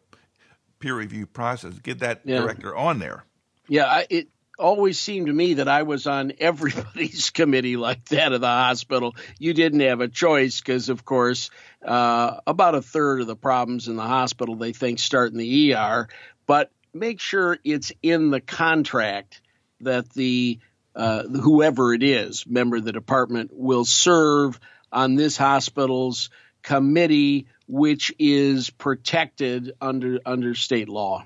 [0.81, 1.79] peer review process.
[1.79, 2.41] Get that yeah.
[2.41, 3.25] director on there.
[3.69, 8.33] Yeah, I, it always seemed to me that I was on everybody's committee like that
[8.33, 9.15] of the hospital.
[9.39, 11.51] You didn't have a choice because, of course,
[11.85, 15.75] uh, about a third of the problems in the hospital they think start in the
[15.75, 16.09] ER.
[16.47, 19.41] But make sure it's in the contract
[19.81, 20.59] that the
[20.95, 24.61] uh, whoever it is, member of the department, will serve
[24.93, 26.29] on this hospital's
[26.63, 31.25] committee, which is protected under under state law.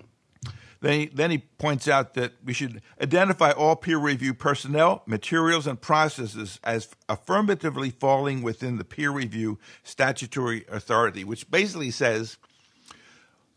[0.86, 5.66] Then he, then he points out that we should identify all peer review personnel, materials,
[5.66, 12.36] and processes as affirmatively falling within the peer review statutory authority, which basically says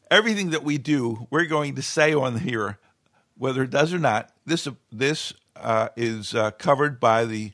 [0.10, 2.80] everything that we do, we're going to say on here,
[3.38, 4.32] whether it does or not.
[4.48, 7.52] This this uh, is uh, covered by the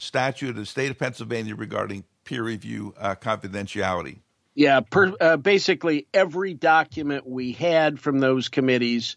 [0.00, 4.20] statute of the state of Pennsylvania regarding peer review uh, confidentiality.
[4.54, 9.16] Yeah, per, uh, basically every document we had from those committees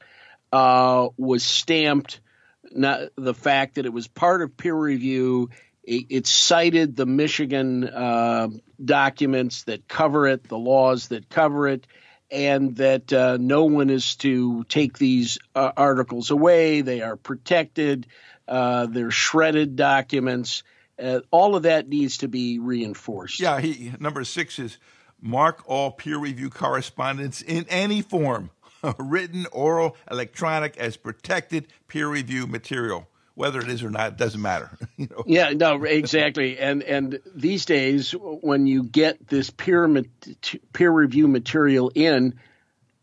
[0.52, 2.22] uh, was stamped.
[2.72, 5.50] Not the fact that it was part of peer review.
[5.84, 8.50] It, it cited the Michigan uh,
[8.84, 11.88] documents that cover it, the laws that cover it,
[12.30, 16.82] and that uh, no one is to take these uh, articles away.
[16.82, 18.08] They are protected.
[18.48, 20.64] Uh, they're shredded documents.
[21.32, 23.40] all of that needs to be reinforced.
[23.40, 24.78] Yeah, he, number six is
[25.22, 28.50] mark all peer review correspondence in any form,
[29.00, 33.08] written, oral, electronic, as protected peer review material.
[33.36, 34.72] Whether it is or not, it doesn't matter.
[34.98, 35.24] you know?
[35.28, 36.58] Yeah, no, exactly.
[36.58, 40.04] And and these days, when you get this peer
[40.74, 42.40] peer review material in,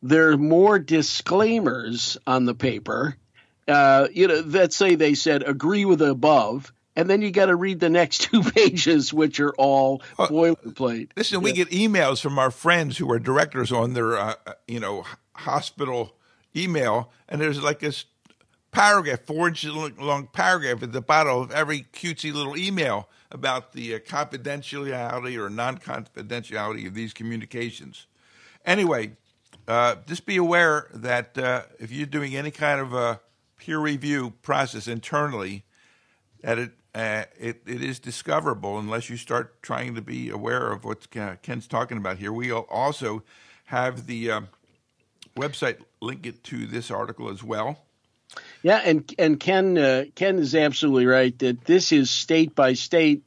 [0.02, 3.16] there are more disclaimers on the paper.
[3.68, 7.46] Uh, you know, let's say they said agree with the above, and then you got
[7.46, 11.10] to read the next two pages, which are all uh, boilerplate.
[11.16, 11.44] Listen, yeah.
[11.44, 15.04] we get emails from our friends who are directors on their, uh, uh you know,
[15.34, 16.14] hospital
[16.56, 18.04] email, and there's like this
[18.70, 23.94] paragraph, four inches long paragraph at the bottom of every cutesy little email about the
[23.94, 28.06] uh, confidentiality or non-confidentiality of these communications.
[28.64, 29.12] Anyway,
[29.66, 33.20] uh, just be aware that uh, if you're doing any kind of a
[33.56, 35.64] peer review process internally,
[36.42, 40.84] that it uh, it, it is discoverable unless you start trying to be aware of
[40.84, 41.08] what
[41.42, 42.32] Ken's talking about here.
[42.32, 43.22] We also
[43.66, 44.40] have the uh,
[45.36, 47.78] website link it to this article as well.
[48.62, 53.22] Yeah, and and Ken uh, Ken is absolutely right that this is state by state.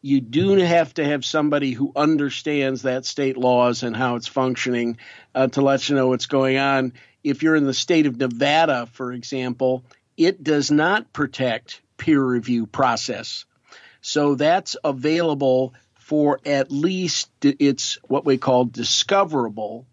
[0.00, 4.98] You do have to have somebody who understands that state laws and how it's functioning
[5.32, 6.94] uh, to let you know what's going on.
[7.22, 9.84] If you're in the state of Nevada, for example,
[10.16, 13.44] it does not protect peer review process.
[14.00, 19.86] So that's available for at least it's what we call discoverable.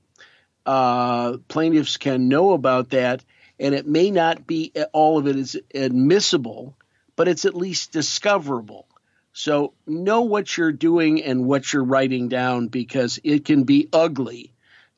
[0.65, 3.23] Uh, plaintiffs can know about that,
[3.59, 6.75] and it may not be all of it is admissible,
[7.15, 8.87] but it's at least discoverable.
[9.31, 14.51] So know what you're doing and what you're writing down because it can be ugly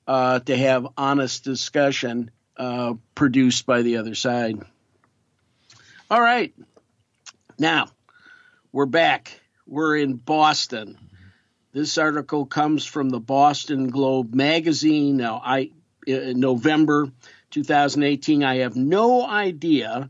[0.08, 4.62] uh, to have honest discussion uh, produced by the other side.
[6.10, 6.54] All right.
[7.62, 7.90] Now,
[8.72, 9.40] we're back.
[9.68, 10.98] We're in Boston.
[11.72, 15.18] This article comes from the Boston Globe magazine.
[15.18, 15.70] Now, I
[16.08, 17.12] in November
[17.52, 18.44] 2018.
[18.44, 20.10] I have no idea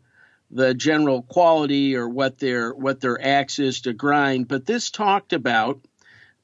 [0.49, 5.33] the general quality or what their what their axe is to grind, but this talked
[5.33, 5.81] about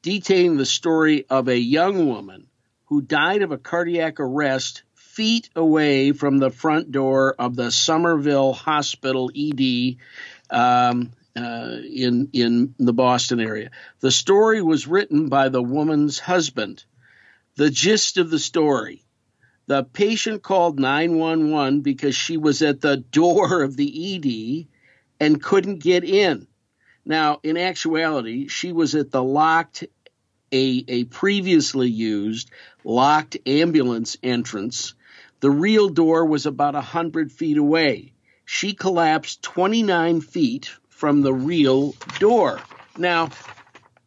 [0.02, 2.48] detailing the story of a young woman
[2.88, 4.84] who died of a cardiac arrest
[5.18, 9.96] feet away from the front door of the Somerville Hospital ED
[10.50, 13.70] um, uh, in in the Boston area.
[14.00, 16.84] The story was written by the woman's husband.
[17.56, 19.04] The gist of the story:
[19.68, 24.68] the patient called 911 because she was at the door of the ED
[25.20, 26.48] and couldn't get in.
[27.06, 29.86] Now, in actuality, she was at the locked
[30.52, 32.50] a, a previously used
[32.84, 34.94] locked ambulance entrance.
[35.40, 38.14] The real door was about a hundred feet away
[38.50, 42.62] she collapsed 29 feet from the real door.
[42.98, 43.30] Now,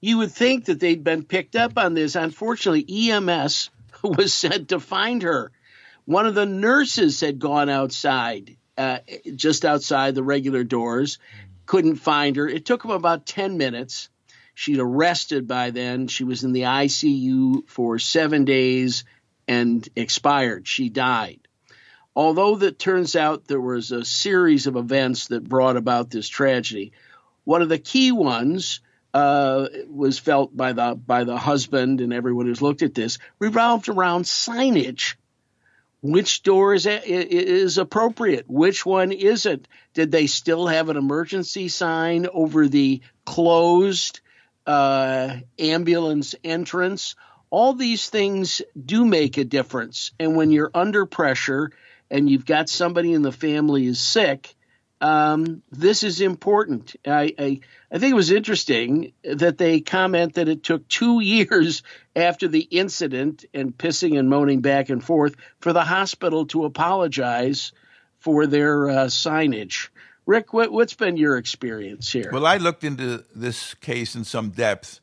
[0.00, 2.16] you would think that they'd been picked up on this.
[2.16, 3.68] Unfortunately, EMS
[4.02, 5.52] was sent to find her.
[6.06, 9.00] One of the nurses had gone outside, uh,
[9.36, 11.18] just outside the regular doors,
[11.66, 12.48] couldn't find her.
[12.48, 14.08] It took them about 10 minutes.
[14.54, 16.08] She'd arrested by then.
[16.08, 19.04] She was in the ICU for seven days
[19.46, 20.66] and expired.
[20.66, 21.40] She died.
[22.14, 26.92] Although that turns out there was a series of events that brought about this tragedy,
[27.44, 28.80] one of the key ones
[29.12, 33.88] uh, was felt by the by the husband and everyone who's looked at this revolved
[33.88, 35.16] around signage.
[36.02, 38.46] Which door is is appropriate?
[38.48, 39.68] Which one isn't?
[39.92, 44.20] Did they still have an emergency sign over the closed
[44.66, 47.16] uh, ambulance entrance?
[47.50, 50.12] All these things do make a difference.
[50.18, 51.72] And when you're under pressure
[52.10, 54.54] and you've got somebody in the family is sick,
[55.00, 56.94] um, this is important.
[57.06, 61.82] I, I, I think it was interesting that they comment that it took two years
[62.14, 67.72] after the incident and pissing and moaning back and forth for the hospital to apologize
[68.18, 69.88] for their uh, signage.
[70.26, 72.30] Rick, what, what's been your experience here?
[72.32, 75.00] Well, I looked into this case in some depth.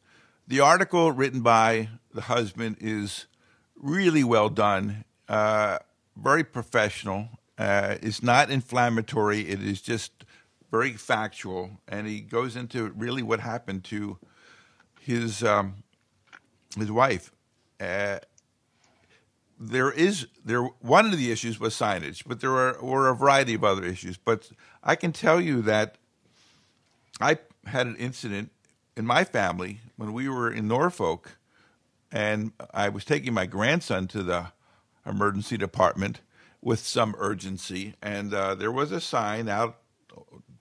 [0.48, 3.26] The article written by the husband is
[3.76, 5.80] really well done, uh,
[6.22, 7.30] very professional.
[7.58, 9.42] Uh, it's not inflammatory.
[9.42, 10.26] It is just
[10.72, 14.18] very factual, and he goes into really what happened to
[15.00, 15.84] his um,
[16.78, 17.32] his wife.
[17.80, 18.20] Uh,
[19.60, 23.54] there is there one of the issues was signage, but there were, were a variety
[23.54, 24.18] of other issues.
[24.18, 24.52] But
[24.84, 25.98] I can tell you that
[27.20, 28.52] I had an incident
[28.96, 31.38] in my family when we were in Norfolk,
[32.12, 34.48] and I was taking my grandson to the
[35.08, 36.22] emergency department
[36.62, 37.96] with some urgency.
[38.02, 39.78] And uh, there was a sign out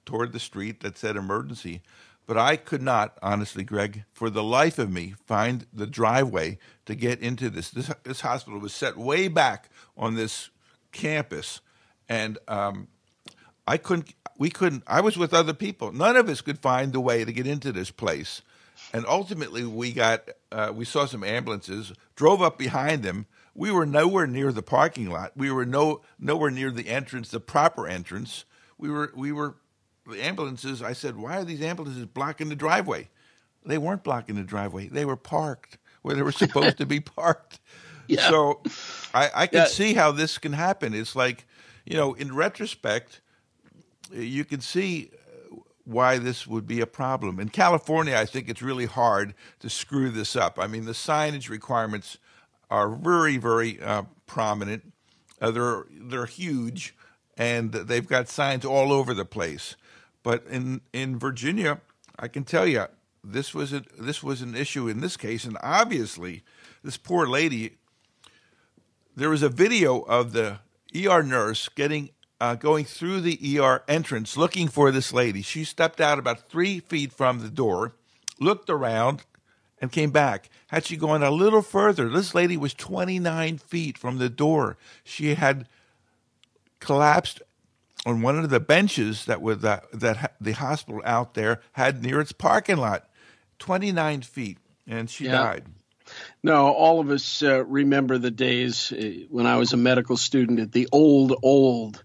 [0.05, 1.83] toward the street that said emergency.
[2.27, 6.95] But I could not, honestly, Greg, for the life of me, find the driveway to
[6.95, 7.71] get into this.
[7.71, 10.51] This, this hospital was set way back on this
[10.91, 11.61] campus.
[12.09, 12.89] And um,
[13.67, 15.93] I couldn't, we couldn't, I was with other people.
[15.93, 18.43] None of us could find the way to get into this place.
[18.93, 23.27] And ultimately, we got, uh, we saw some ambulances, drove up behind them,
[23.57, 25.33] we were nowhere near the parking lot.
[25.35, 28.45] We were no nowhere near the entrance, the proper entrance.
[28.79, 29.57] We were we were
[30.07, 30.83] the ambulances.
[30.83, 33.09] I said, why are these ambulances blocking the driveway?
[33.65, 34.89] They weren't blocking the driveway.
[34.89, 37.59] They were parked where they were supposed to be parked.
[38.07, 38.29] Yeah.
[38.29, 38.63] So
[39.13, 39.67] I, I can yeah.
[39.67, 40.95] see how this can happen.
[40.95, 41.47] It's like,
[41.85, 43.21] you know, in retrospect,
[44.13, 47.41] you can see uh, why this would be a problem.
[47.41, 50.59] In California, I think it's really hard to screw this up.
[50.61, 52.19] I mean, the signage requirements
[52.71, 54.93] are very, very uh, prominent.
[55.41, 56.95] Uh, they're they're huge,
[57.37, 59.77] and they've got signs all over the place.
[60.23, 61.81] But in in Virginia,
[62.19, 62.87] I can tell you
[63.23, 66.43] this was a, this was an issue in this case, and obviously,
[66.83, 67.77] this poor lady.
[69.15, 70.59] There was a video of the
[70.95, 72.11] ER nurse getting
[72.41, 75.43] uh, going through the ER entrance looking for this lady.
[75.43, 77.95] She stepped out about three feet from the door,
[78.39, 79.23] looked around,
[79.81, 80.49] and came back.
[80.69, 84.77] Had she gone a little further, this lady was 29 feet from the door.
[85.05, 85.69] She had
[86.81, 87.43] collapsed
[88.05, 92.21] on one of the benches that was the, that the hospital out there had near
[92.21, 93.09] its parking lot.
[93.59, 95.33] 29 feet, and she yeah.
[95.33, 95.65] died.
[96.43, 100.61] No, all of us uh, remember the days uh, when I was a medical student
[100.61, 102.05] at the old, old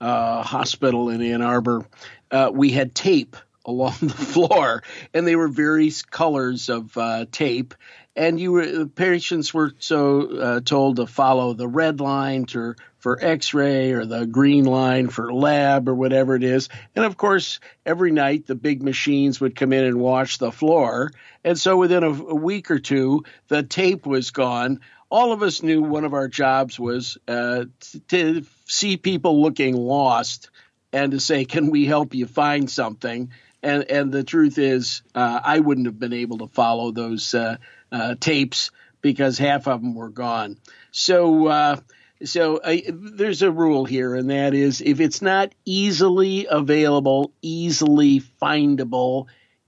[0.00, 1.86] uh, hospital in Ann Arbor.
[2.30, 3.36] Uh, we had tape
[3.68, 4.82] along the floor,
[5.14, 7.74] and they were various colors of uh, tape.
[8.16, 13.22] And you were patients were so uh, told to follow the red line to, for
[13.22, 16.68] X-ray or the green line for lab or whatever it is.
[16.96, 21.12] And of course, every night the big machines would come in and wash the floor.
[21.44, 24.80] And so within a, a week or two, the tape was gone.
[25.10, 27.66] All of us knew one of our jobs was uh,
[28.08, 30.50] to see people looking lost
[30.92, 33.30] and to say, "Can we help you find something?"
[33.62, 37.56] And and the truth is, uh, I wouldn't have been able to follow those uh,
[37.90, 40.58] uh, tapes because half of them were gone.
[40.90, 41.46] So.
[41.46, 41.76] Uh,
[42.24, 49.26] so there's a rule here, and that is if it's not easily available, easily findable,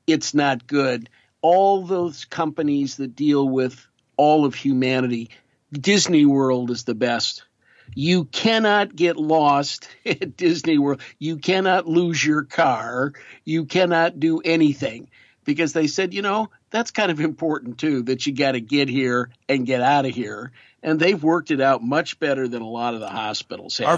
[0.08, 1.08] it's not good.
[1.42, 3.86] All those companies that deal with
[4.16, 5.30] all of humanity,
[5.72, 7.44] Disney World is the best.
[7.94, 11.00] You cannot get lost at Disney World.
[11.18, 13.12] You cannot lose your car.
[13.44, 15.08] You cannot do anything
[15.44, 18.88] because they said, you know, that's kind of important too, that you got to get
[18.88, 20.52] here and get out of here.
[20.82, 23.88] And they've worked it out much better than a lot of the hospitals have.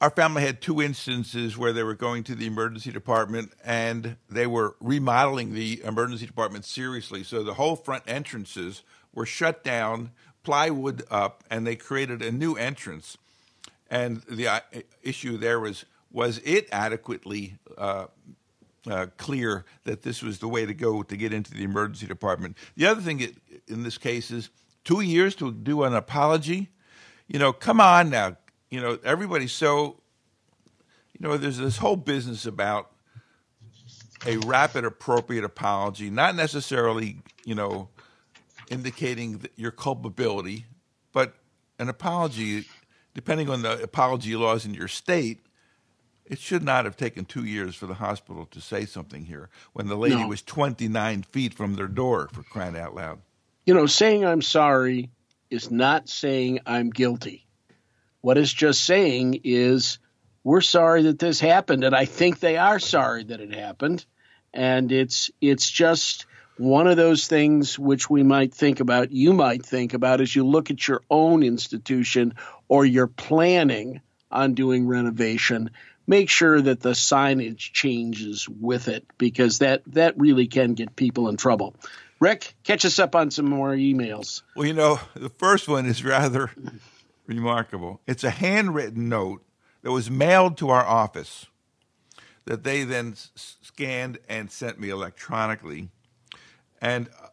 [0.00, 4.16] Our, our family had two instances where they were going to the emergency department and
[4.28, 7.24] they were remodeling the emergency department seriously.
[7.24, 8.82] So the whole front entrances
[9.12, 13.18] were shut down, plywood up, and they created a new entrance
[13.90, 14.60] and the uh,
[15.02, 18.06] issue there was was it adequately uh,
[18.88, 22.56] uh, clear that this was the way to go to get into the emergency department?
[22.76, 23.34] The other thing
[23.68, 24.50] in this case is
[24.84, 26.70] two years to do an apology.
[27.28, 28.36] You know, come on now,
[28.70, 30.00] you know, everybody's so,
[31.12, 32.90] you know, there's this whole business about
[34.26, 37.88] a rapid, appropriate apology, not necessarily, you know,
[38.68, 40.66] indicating your culpability,
[41.12, 41.34] but
[41.78, 42.64] an apology,
[43.14, 45.40] depending on the apology laws in your state,
[46.26, 49.88] it should not have taken two years for the hospital to say something here when
[49.88, 50.28] the lady No.
[50.28, 53.18] was 29 feet from their door for crying out loud.
[53.66, 55.10] You know, saying I'm sorry
[55.50, 57.46] is not saying I'm guilty.
[58.20, 59.98] What it's just saying is
[60.44, 64.04] we're sorry that this happened, and I think they are sorry that it happened.
[64.54, 69.64] And it's it's just one of those things which we might think about, you might
[69.64, 72.34] think about as you look at your own institution
[72.70, 74.00] or you're planning
[74.30, 75.70] on doing renovation.
[76.06, 81.28] Make sure that the signage changes with it because that that really can get people
[81.28, 81.74] in trouble.
[82.20, 84.42] Rick, catch us up on some more emails.
[84.54, 86.50] Well, you know, the first one is rather
[87.26, 88.00] remarkable.
[88.06, 89.42] It's a handwritten note
[89.82, 91.46] that was mailed to our office
[92.44, 95.88] that they then scanned and sent me electronically.
[96.80, 97.28] And uh,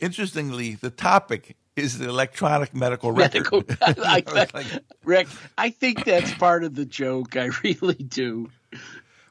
[0.00, 3.46] interestingly, the topic is the electronic medical record.
[3.50, 3.64] Medical,
[4.04, 4.66] I, it's like-
[5.04, 7.36] Rick, I think that's part of the joke.
[7.36, 8.50] I really do.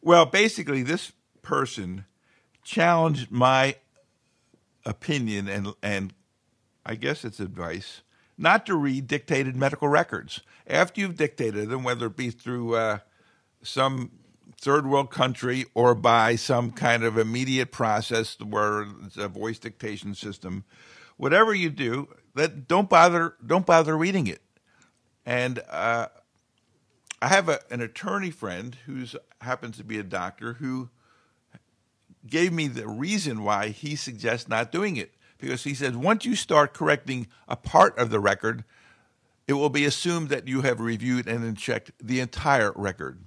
[0.02, 1.12] Well, basically, this
[1.42, 2.06] person
[2.64, 3.76] challenged my
[4.86, 6.14] opinion and and
[6.86, 8.02] I guess it's advice
[8.38, 12.98] not to read dictated medical records after you've dictated them, whether it be through uh,
[13.62, 14.12] some
[14.60, 20.16] third world country or by some kind of immediate process where it's a voice dictation
[20.16, 20.64] system.
[21.18, 24.42] Whatever you do, that don't bother don't bother reading it.
[25.26, 26.08] And uh,
[27.22, 29.06] I have a, an attorney friend who
[29.42, 30.90] happens to be a doctor who
[32.28, 36.36] gave me the reason why he suggests not doing it because he says once you
[36.36, 38.64] start correcting a part of the record,
[39.48, 43.20] it will be assumed that you have reviewed and checked the entire record.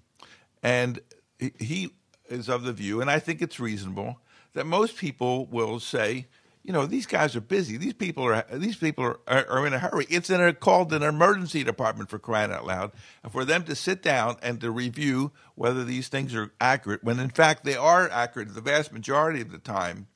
[0.63, 1.01] And
[1.39, 1.91] he
[2.29, 4.21] is of the view, and I think it's reasonable,
[4.55, 6.29] that most people will say,
[6.65, 7.77] you know, these guys are busy.
[7.77, 10.07] These people are these people are, are, are in a hurry.
[10.09, 12.93] It's in a, called an emergency department for crying out loud,
[13.23, 17.21] and for them to sit down and to review whether these things are accurate, when
[17.21, 20.07] in fact they are accurate the vast majority of the time,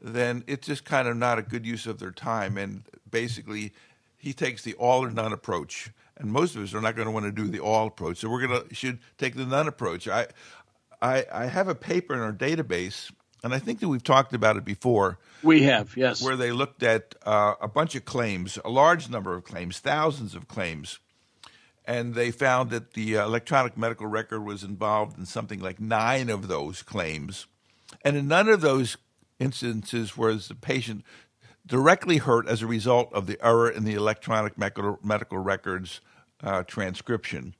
[0.00, 2.58] then it's just kind of not a good use of their time.
[2.58, 3.72] And basically,
[4.18, 7.12] he takes the all or none approach, and most of us are not going to
[7.12, 8.18] want to do the all approach.
[8.18, 10.06] So we're going to should take the none approach.
[10.06, 10.26] I,
[11.00, 13.10] I, I have a paper in our database,
[13.42, 16.22] and I think that we've talked about it before, We have, yes.
[16.22, 20.34] where they looked at uh, a bunch of claims, a large number of claims, thousands
[20.34, 20.98] of claims.
[21.84, 26.30] And they found that the uh, electronic medical record was involved in something like nine
[26.30, 27.46] of those claims.
[28.04, 28.96] And in none of those
[29.40, 31.04] instances was the patient
[31.66, 36.00] directly hurt as a result of the error in the electronic medical, medical records
[36.42, 37.54] uh, transcription.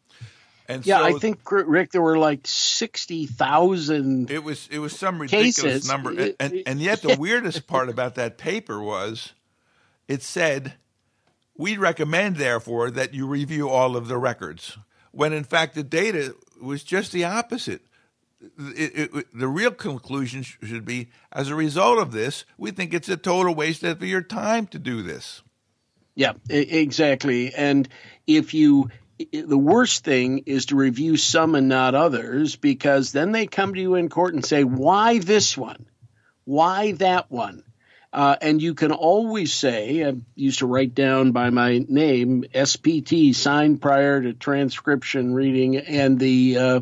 [0.72, 4.30] And yeah, so I think Rick, there were like sixty thousand.
[4.30, 5.88] it was it was some ridiculous Cases.
[5.88, 9.32] number, and, and, and yet the weirdest part about that paper was,
[10.08, 10.74] it said,
[11.56, 14.78] "We recommend, therefore, that you review all of the records."
[15.10, 17.82] When in fact the data was just the opposite.
[18.58, 23.08] It, it, the real conclusion should be, as a result of this, we think it's
[23.08, 25.42] a total waste of your time to do this.
[26.14, 27.54] Yeah, exactly.
[27.54, 27.88] And
[28.26, 28.90] if you,
[29.30, 33.80] the worst thing is to review some and not others, because then they come to
[33.80, 35.86] you in court and say, "Why this one?
[36.44, 37.62] Why that one?"
[38.12, 43.34] Uh, and you can always say, I used to write down by my name, SPT,
[43.34, 46.80] signed prior to transcription reading, and the uh,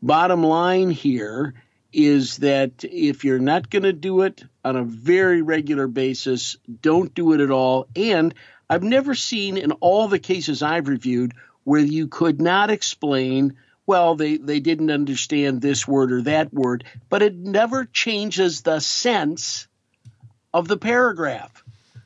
[0.00, 1.52] bottom line here
[1.92, 7.14] is that if you're not going to do it on a very regular basis, don't
[7.14, 7.86] do it at all.
[7.94, 8.34] And
[8.70, 11.34] I've never seen in all the cases I've reviewed
[11.64, 13.56] where you could not explain,
[13.86, 18.80] well, they, they didn't understand this word or that word, but it never changes the
[18.80, 19.68] sense
[20.52, 21.62] of the paragraph.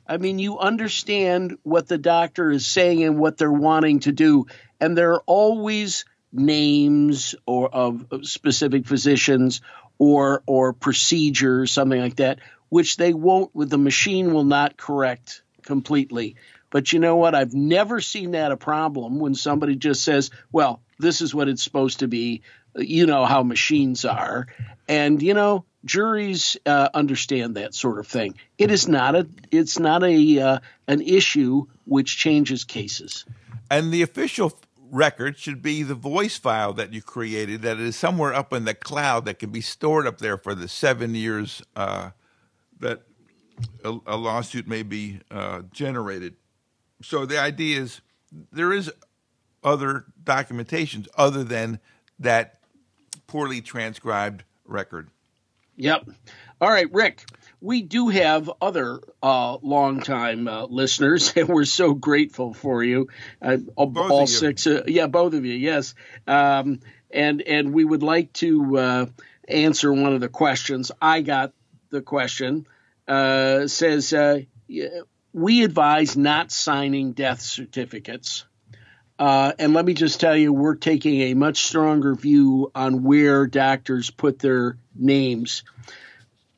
[0.06, 4.46] I mean, you understand what the doctor is saying and what they're wanting to do,
[4.80, 9.60] and there are always names or of specific physicians
[9.98, 13.50] or or procedures, something like that, which they won't.
[13.54, 16.36] The machine will not correct completely.
[16.72, 17.36] But you know what?
[17.36, 21.62] I've never seen that a problem when somebody just says, "Well, this is what it's
[21.62, 22.42] supposed to be."
[22.74, 24.48] You know how machines are,
[24.88, 28.34] and you know juries uh, understand that sort of thing.
[28.56, 30.58] It is not a it's not a uh,
[30.88, 33.26] an issue which changes cases.
[33.70, 34.58] And the official
[34.90, 38.74] record should be the voice file that you created that is somewhere up in the
[38.74, 42.10] cloud that can be stored up there for the seven years uh,
[42.80, 43.02] that
[43.84, 46.34] a, a lawsuit may be uh, generated.
[47.02, 48.00] So the idea is
[48.50, 48.90] there is
[49.62, 51.78] other documentations other than
[52.18, 52.60] that
[53.26, 55.08] poorly transcribed record.
[55.76, 56.08] Yep.
[56.60, 57.24] All right, Rick.
[57.60, 63.08] We do have other uh, longtime uh, listeners, and we're so grateful for you.
[63.40, 65.94] Uh, all six, uh, yeah, both of you, yes.
[66.26, 66.80] Um,
[67.10, 69.06] and and we would like to uh,
[69.46, 70.90] answer one of the questions.
[71.00, 71.52] I got
[71.90, 72.66] the question.
[73.06, 74.12] Uh, says
[75.32, 78.44] we advise not signing death certificates.
[79.18, 83.46] Uh, and let me just tell you, we're taking a much stronger view on where
[83.46, 85.62] doctors put their names.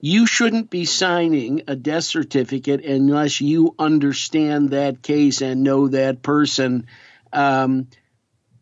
[0.00, 6.22] You shouldn't be signing a death certificate unless you understand that case and know that
[6.22, 6.86] person.
[7.32, 7.88] Um,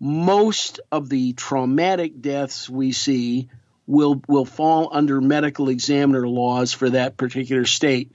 [0.01, 3.49] most of the traumatic deaths we see
[3.87, 8.13] will will fall under medical examiner laws for that particular state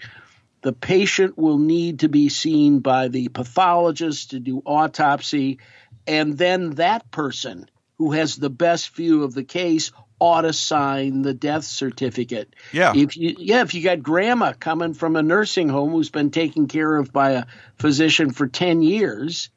[0.61, 5.59] the patient will need to be seen by the pathologist to do autopsy,
[6.05, 11.21] and then that person who has the best view of the case ought to sign
[11.21, 12.55] the death certificate.
[12.71, 12.93] Yeah.
[12.95, 16.67] If you yeah, if you got grandma coming from a nursing home who's been taken
[16.67, 17.45] care of by a
[17.77, 19.49] physician for 10 years,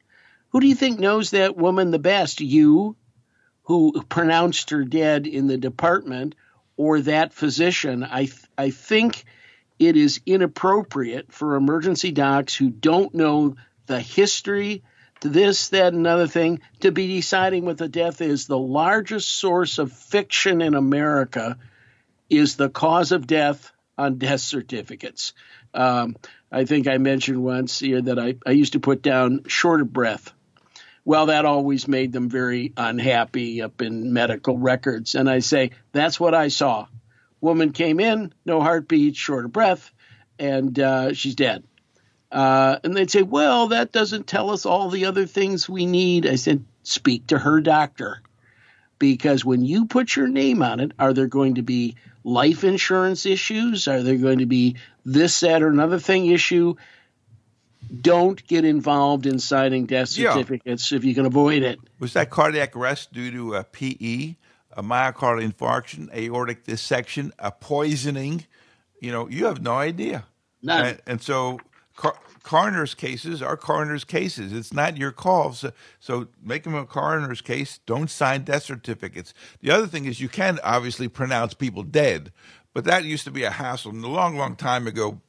[0.49, 2.41] who do you think knows that woman the best?
[2.41, 2.95] You
[3.63, 6.35] who pronounced her dead in the department
[6.77, 8.03] or that physician?
[8.03, 9.23] I I think
[9.81, 13.55] it is inappropriate for emergency docs who don't know
[13.87, 14.83] the history
[15.21, 18.47] this, that, another thing to be deciding what the death is.
[18.47, 21.57] The largest source of fiction in America
[22.29, 25.33] is the cause of death on death certificates.
[25.73, 26.15] Um,
[26.51, 29.93] I think I mentioned once here that I, I used to put down short of
[29.93, 30.33] breath.
[31.05, 35.15] Well, that always made them very unhappy up in medical records.
[35.15, 36.87] And I say, that's what I saw.
[37.41, 39.91] Woman came in, no heartbeat, short of breath,
[40.39, 41.63] and uh, she's dead.
[42.31, 46.25] Uh, and they'd say, well, that doesn't tell us all the other things we need.
[46.25, 48.21] I said, speak to her doctor.
[48.99, 53.25] Because when you put your name on it, are there going to be life insurance
[53.25, 53.87] issues?
[53.87, 56.75] Are there going to be this, that, or another thing issue?
[57.99, 60.97] Don't get involved in signing death certificates yeah.
[60.97, 61.79] if you can avoid it.
[61.99, 64.35] Was that cardiac arrest due to a PE?
[64.73, 68.45] A myocardial infarction, aortic dissection, a poisoning.
[68.99, 70.25] You know, you have no idea.
[70.61, 70.85] None.
[70.85, 71.59] And, and so
[71.95, 74.53] car- coroner's cases are coroner's cases.
[74.53, 75.53] It's not your call.
[75.53, 77.79] So, so make them a coroner's case.
[77.85, 79.33] Don't sign death certificates.
[79.61, 82.31] The other thing is you can obviously pronounce people dead,
[82.73, 83.91] but that used to be a hassle.
[83.91, 85.21] And a long, long time ago,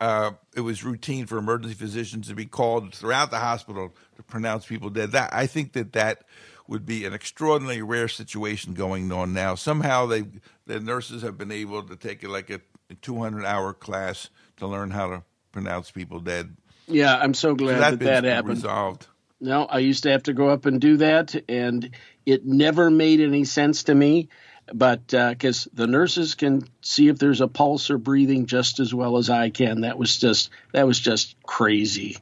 [0.00, 4.66] uh, it was routine for emergency physicians to be called throughout the hospital to pronounce
[4.66, 5.12] people dead.
[5.12, 6.24] That I think that that
[6.70, 9.56] would be an extraordinarily rare situation going on now.
[9.56, 10.24] Somehow they
[10.66, 12.60] the nurses have been able to take like a
[13.02, 16.56] 200 hour class to learn how to pronounce people dead.
[16.86, 18.50] Yeah, I'm so glad so that that, that happened.
[18.54, 19.08] Resolved.
[19.40, 21.90] No, I used to have to go up and do that, and
[22.24, 24.28] it never made any sense to me.
[24.72, 28.94] But because uh, the nurses can see if there's a pulse or breathing just as
[28.94, 32.16] well as I can, that was just that was just crazy.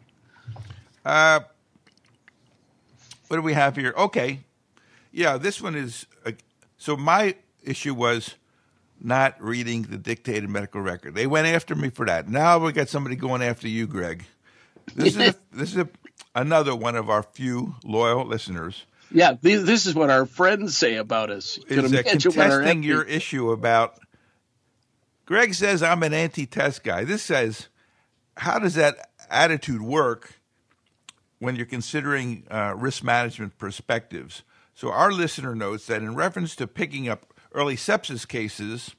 [1.04, 1.40] Uh,
[3.28, 3.94] what do we have here?
[3.96, 4.40] Okay,
[5.12, 6.06] yeah, this one is.
[6.24, 6.32] Uh,
[6.76, 8.34] so my issue was
[9.00, 11.14] not reading the dictated medical record.
[11.14, 12.28] They went after me for that.
[12.28, 14.24] Now we got somebody going after you, Greg.
[14.94, 15.88] This is a, this is a,
[16.34, 18.84] another one of our few loyal listeners.
[19.10, 21.58] Yeah, this is what our friends say about us.
[21.68, 23.98] Is uh, contesting your issue about.
[25.24, 27.04] Greg says I'm an anti-test guy.
[27.04, 27.68] This says,
[28.36, 30.37] how does that attitude work
[31.38, 34.42] when you're considering uh, risk management perspectives.
[34.74, 38.94] So, our listener notes that in reference to picking up early sepsis cases,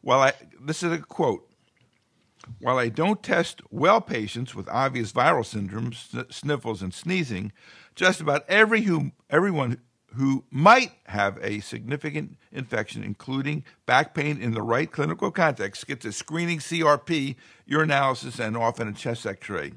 [0.00, 1.48] while I, this is a quote,
[2.60, 7.52] while I don't test well patients with obvious viral syndromes, sniffles, and sneezing,
[7.94, 9.78] just about every who, everyone
[10.14, 16.04] who might have a significant infection, including back pain in the right clinical context, gets
[16.04, 17.36] a screening CRP,
[17.68, 19.72] urinalysis, and often a chest x ray.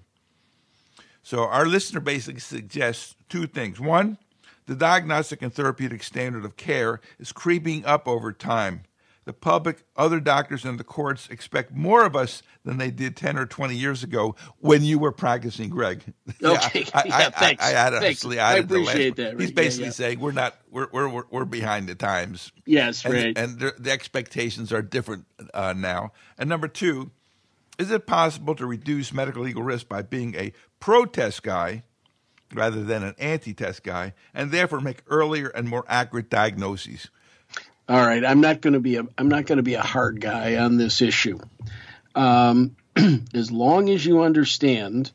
[1.24, 3.80] So our listener basically suggests two things.
[3.80, 4.18] One,
[4.66, 8.84] the diagnostic and therapeutic standard of care is creeping up over time.
[9.26, 13.38] The public, other doctors, and the courts expect more of us than they did 10
[13.38, 16.02] or 20 years ago when you were practicing, Greg.
[16.44, 16.86] Okay.
[16.94, 17.64] I, yeah, I, thanks.
[17.64, 19.34] I, I, I honestly I appreciate that.
[19.34, 19.42] Right?
[19.42, 19.92] He's basically yeah, yeah.
[19.92, 22.52] saying we're not, we're, we're, we're behind the times.
[22.66, 23.38] Yes, and, right.
[23.38, 26.14] And the, the expectations are different uh, now.
[26.38, 27.12] And number two,
[27.80, 31.84] is it possible to reduce medical legal risk by being a pro-test guy
[32.54, 37.10] rather than an anti-test guy, and therefore make earlier and more accurate diagnoses?
[37.88, 40.22] All right, I'm not going to be a I'm not going to be a hard
[40.22, 41.40] guy on this issue.
[42.16, 42.76] Um,
[43.34, 45.12] as long as you understand,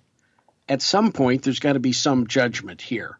[0.68, 3.18] at some point there's got to be some judgment here.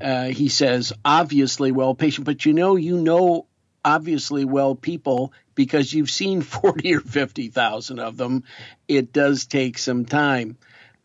[0.00, 3.46] uh, he says, obviously well patient, but you know, you know,
[3.84, 8.44] obviously well people because you've seen 40 or 50,000 of them.
[8.88, 10.56] It does take some time.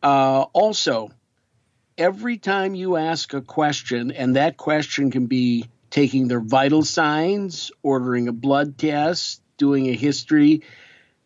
[0.01, 1.09] Uh, also,
[1.97, 7.71] every time you ask a question, and that question can be taking their vital signs,
[7.81, 10.61] ordering a blood test, doing a history,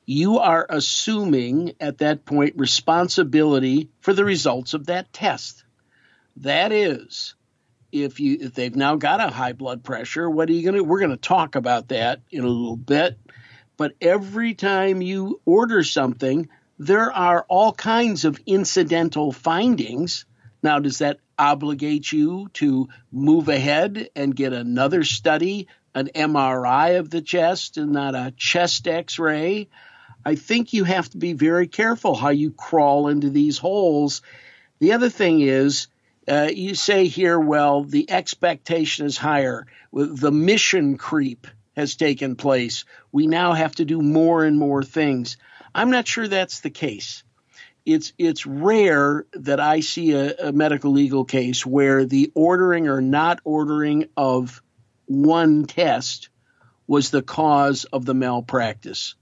[0.05, 5.63] you are assuming at that point responsibility for the results of that test.
[6.37, 7.35] That is,
[7.91, 10.83] if you if they've now got a high blood pressure, what are you going to?
[10.83, 13.19] We're going to talk about that in a little bit.
[13.77, 16.49] But every time you order something,
[16.81, 20.25] there are all kinds of incidental findings.
[20.63, 27.11] Now, does that obligate you to move ahead and get another study, an MRI of
[27.11, 29.67] the chest and not a chest x ray?
[30.25, 34.23] I think you have to be very careful how you crawl into these holes.
[34.79, 35.87] The other thing is,
[36.27, 39.67] uh, you say here, well, the expectation is higher.
[39.93, 42.85] The mission creep has taken place.
[43.11, 45.37] We now have to do more and more things.
[45.73, 47.23] I'm not sure that's the case.
[47.85, 53.01] It's it's rare that I see a, a medical legal case where the ordering or
[53.01, 54.61] not ordering of
[55.05, 56.29] one test
[56.87, 59.15] was the cause of the malpractice.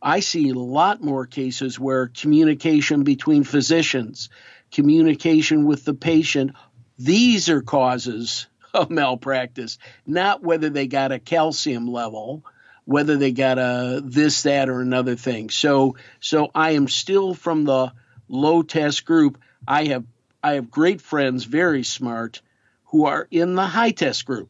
[0.00, 4.28] I see a lot more cases where communication between physicians,
[4.70, 6.52] communication with the patient.
[6.98, 12.44] These are causes of malpractice, not whether they got a calcium level,
[12.88, 15.50] whether they got a this, that, or another thing.
[15.50, 17.92] So, so I am still from the
[18.28, 19.38] low test group.
[19.66, 20.04] I have
[20.42, 22.40] I have great friends, very smart,
[22.84, 24.48] who are in the high test group.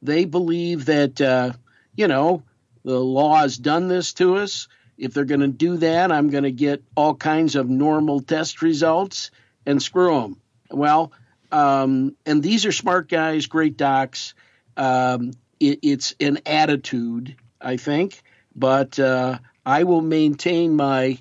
[0.00, 1.54] They believe that uh,
[1.96, 2.44] you know
[2.84, 4.68] the law has done this to us.
[4.96, 8.62] If they're going to do that, I'm going to get all kinds of normal test
[8.62, 9.32] results
[9.66, 10.40] and screw them.
[10.70, 11.10] Well,
[11.50, 14.34] um, and these are smart guys, great docs.
[14.76, 17.34] Um, it, it's an attitude,
[17.66, 18.22] I think,
[18.54, 21.18] but uh, I will maintain my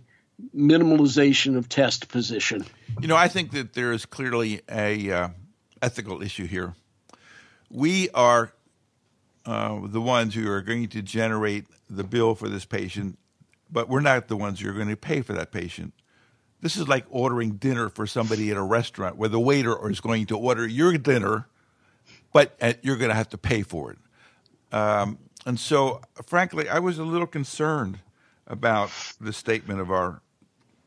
[0.55, 2.65] minimalization of test position.
[3.01, 5.29] You know, I think that there is clearly a uh,
[5.81, 6.73] ethical issue here.
[7.69, 8.53] We are
[9.45, 13.17] uh, the ones who are going to generate the bill for this patient
[13.75, 15.93] but we're not the ones who are going to pay for that patient.
[16.61, 20.27] This is like ordering dinner for somebody at a restaurant where the waiter is going
[20.27, 21.47] to order your dinner,
[22.33, 23.97] but uh, you're going to have to pay for it.
[24.71, 27.99] Um, and so, frankly, I was a little concerned
[28.47, 30.21] about the statement of our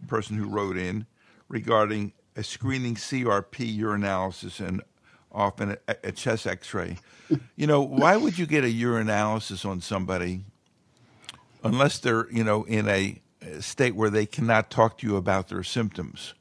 [0.07, 1.07] person who wrote in
[1.49, 4.83] regarding a screening CRP urinalysis and
[5.33, 6.99] often a, a chest X-ray.
[7.57, 10.45] You know, why would you get a urinalysis on somebody
[11.63, 13.21] unless they're you know in a
[13.61, 16.35] state where they cannot talk to you about their symptoms.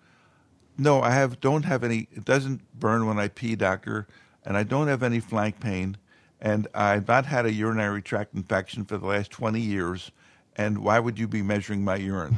[0.77, 2.07] No, I have don't have any.
[2.11, 4.07] It doesn't burn when I pee, doctor,
[4.45, 5.97] and I don't have any flank pain,
[6.41, 10.11] and I've not had a urinary tract infection for the last twenty years.
[10.55, 12.35] And why would you be measuring my urine?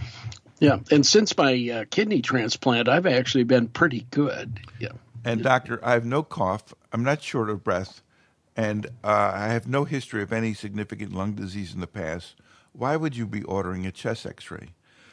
[0.60, 4.60] Yeah, and since my uh, kidney transplant, I've actually been pretty good.
[4.78, 4.89] Yeah.
[5.24, 6.74] And doctor, I have no cough.
[6.91, 8.02] I'm not short of breath,
[8.58, 12.36] and uh, I have no history of any significant lung disease in the past
[12.74, 14.70] why would you be ordering a chest X-ray?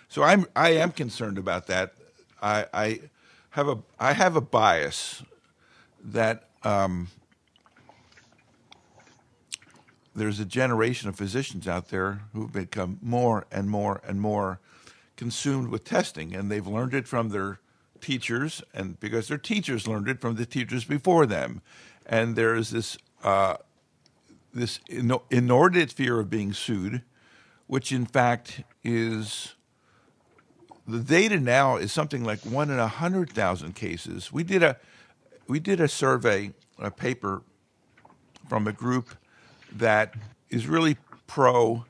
[0.09, 1.95] So I'm I am concerned about that.
[2.41, 3.01] I, I
[3.51, 5.23] have a I have a bias
[6.05, 7.09] that um,
[10.17, 14.61] there's a generation of physicians out there who've become more and more and more
[15.17, 17.61] consumed with testing, and they've learned it from their
[18.01, 21.63] teachers, and because their teachers learned it from the teachers before them,
[22.05, 23.57] and there is this uh,
[24.53, 24.81] this
[25.31, 27.03] inordinate fear of being sued
[27.67, 29.55] which in fact is
[30.87, 34.33] the data now is something like one in a hundred thousand cases.
[34.33, 34.77] We did a
[35.49, 37.43] we did a survey, a paper
[38.49, 39.11] from a group
[39.79, 40.15] that
[40.51, 40.97] is really
[41.29, 41.85] proactive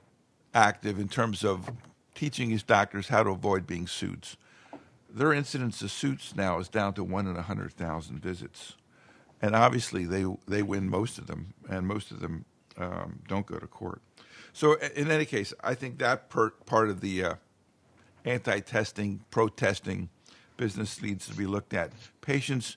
[0.98, 1.70] in terms of
[2.14, 4.26] teaching his doctors how to avoid being sued.
[5.10, 8.76] Their incidence of suits now is down to one in a hundred thousand visits,
[9.40, 12.44] and obviously they they win most of them, and most of them
[12.76, 14.02] um, don't go to court.
[14.52, 17.34] So, in any case, I think that per, part of the uh,
[18.24, 20.08] anti-testing, protesting
[20.56, 21.92] business needs to be looked at.
[22.20, 22.76] Patients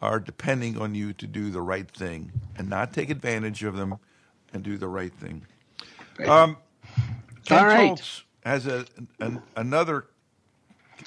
[0.00, 3.96] are depending on you to do the right thing and not take advantage of them
[4.52, 5.44] and do the right thing.
[6.26, 6.56] Um,
[7.44, 7.86] Ken All right.
[7.88, 8.86] Schultz has a,
[9.20, 10.06] an, another.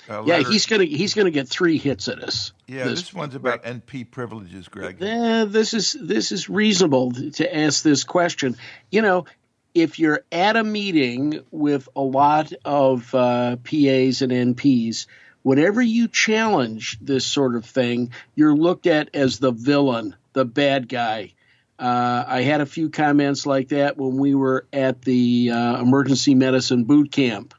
[0.08, 2.54] Uh, yeah, he's gonna he's gonna get three hits at us.
[2.68, 3.82] Yeah, this, this one's about right.
[3.82, 5.02] NP privileges, Greg.
[5.02, 8.56] Uh, this is this is reasonable to ask this question.
[8.92, 9.26] You know,
[9.74, 15.08] if you're at a meeting with a lot of uh, PAs and NPs,
[15.42, 20.46] whenever you challenge this sort of thing, you're looked at as the villain, the the
[20.46, 21.34] bad guy.
[21.80, 26.36] Uh, I had a few comments like that when we were at the uh, emergency
[26.36, 27.54] medicine boot camp.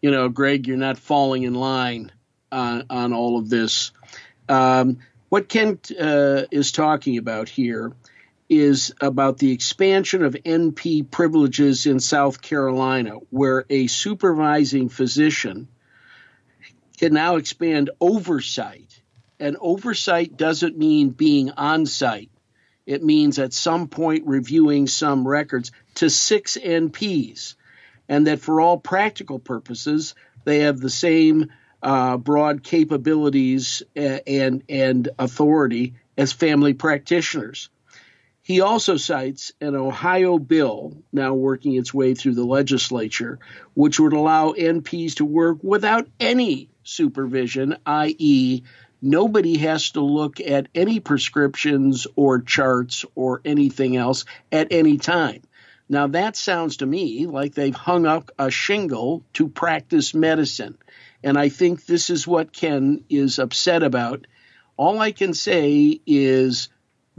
[0.00, 2.12] You know, Greg, you're not falling in line
[2.52, 3.90] on, on all of this.
[4.48, 4.98] Um,
[5.30, 7.92] what Kent uh, is talking about here
[8.48, 15.66] is about the expansion of NP privileges in South Carolina, where a supervising physician
[16.98, 19.02] can now expand oversight.
[19.38, 22.30] And oversight doesn't mean being on site,
[22.86, 27.54] it means at some point reviewing some records to six NPs.
[28.08, 30.14] And that for all practical purposes,
[30.44, 31.50] they have the same
[31.82, 37.68] uh, broad capabilities and, and authority as family practitioners.
[38.42, 43.40] He also cites an Ohio bill now working its way through the legislature,
[43.74, 48.62] which would allow NPs to work without any supervision, i.e.,
[49.10, 55.42] nobody has to look at any prescriptions or charts or anything else at any time.
[55.88, 60.76] Now, that sounds to me like they've hung up a shingle to practice medicine.
[61.22, 64.26] And I think this is what Ken is upset about.
[64.76, 66.68] All I can say is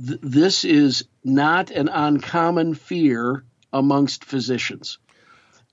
[0.05, 4.97] th- this is not an uncommon fear amongst physicians.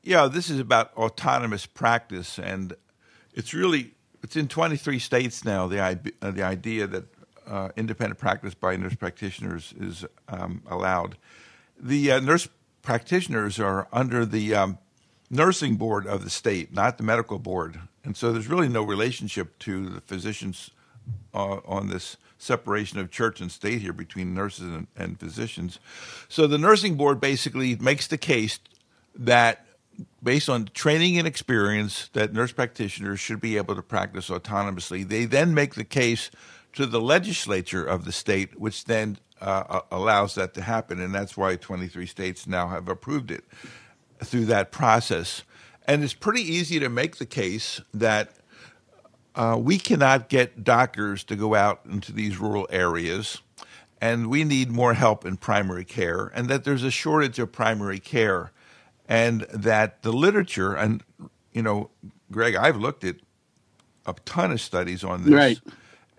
[0.03, 2.75] Yeah, this is about autonomous practice, and
[3.33, 3.95] it's really
[4.25, 5.67] it's in 23 states now.
[5.69, 5.81] The
[6.23, 7.05] uh, the idea that
[7.47, 11.19] uh, independent practice by nurse practitioners is um, allowed.
[11.79, 12.49] The uh, nurse
[12.81, 14.79] practitioners are under the um,
[15.31, 19.59] nursing board of the state, not the medical board, and so there's really no relationship
[19.61, 20.71] to the physicians
[21.35, 25.79] uh, on this separation of church and state here between nurses and, and physicians.
[26.31, 28.59] So the nursing board basically makes the case
[29.17, 29.67] that
[30.23, 35.07] based on training and experience that nurse practitioners should be able to practice autonomously.
[35.07, 36.31] They then make the case
[36.73, 41.37] to the legislature of the state, which then uh, allows that to happen, and that's
[41.37, 43.45] why 23 states now have approved it
[44.23, 45.43] through that process.
[45.87, 48.33] And it's pretty easy to make the case that
[49.35, 53.43] uh, we cannot get doctors to go out into these rural areas,
[54.01, 57.99] and we need more help in primary care, and that there's a shortage of primary
[57.99, 58.53] care,
[59.09, 61.03] and that the literature, and
[61.53, 61.91] you know,
[62.31, 63.17] Greg, I've looked at
[64.07, 65.61] a ton of studies on this, right.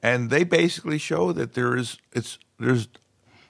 [0.01, 2.87] and they basically show that there is it's there's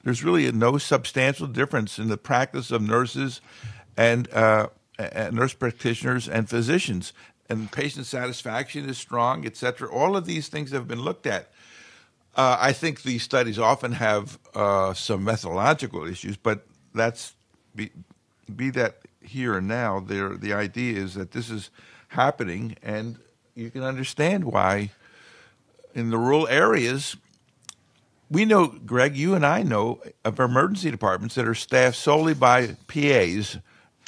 [0.03, 3.41] there's really no substantial difference in the practice of nurses
[3.97, 4.67] and uh,
[5.31, 7.13] nurse practitioners and physicians
[7.49, 9.89] and patient satisfaction is strong, et cetera.
[9.89, 11.49] All of these things have been looked at.
[12.35, 17.33] Uh, I think these studies often have uh, some methodological issues, but that's
[17.75, 17.91] be,
[18.53, 18.97] be that
[19.27, 19.99] here and now.
[19.99, 21.69] There, the idea is that this is
[22.09, 23.17] happening, and
[23.55, 24.91] you can understand why
[25.93, 27.15] in the rural areas.
[28.29, 32.75] We know, Greg, you and I know of emergency departments that are staffed solely by
[32.87, 33.59] PAs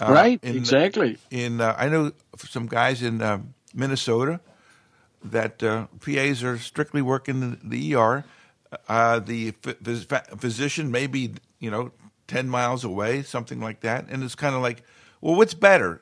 [0.02, 1.18] uh, right, in, exactly.
[1.32, 3.40] In uh, I know some guys in uh,
[3.74, 4.40] Minnesota
[5.24, 8.24] that uh, PAs are strictly working the, the ER.
[8.88, 11.92] Uh, the f- physician may be you know
[12.28, 14.84] ten miles away, something like that, and it's kind of like,
[15.22, 16.02] well, what's better,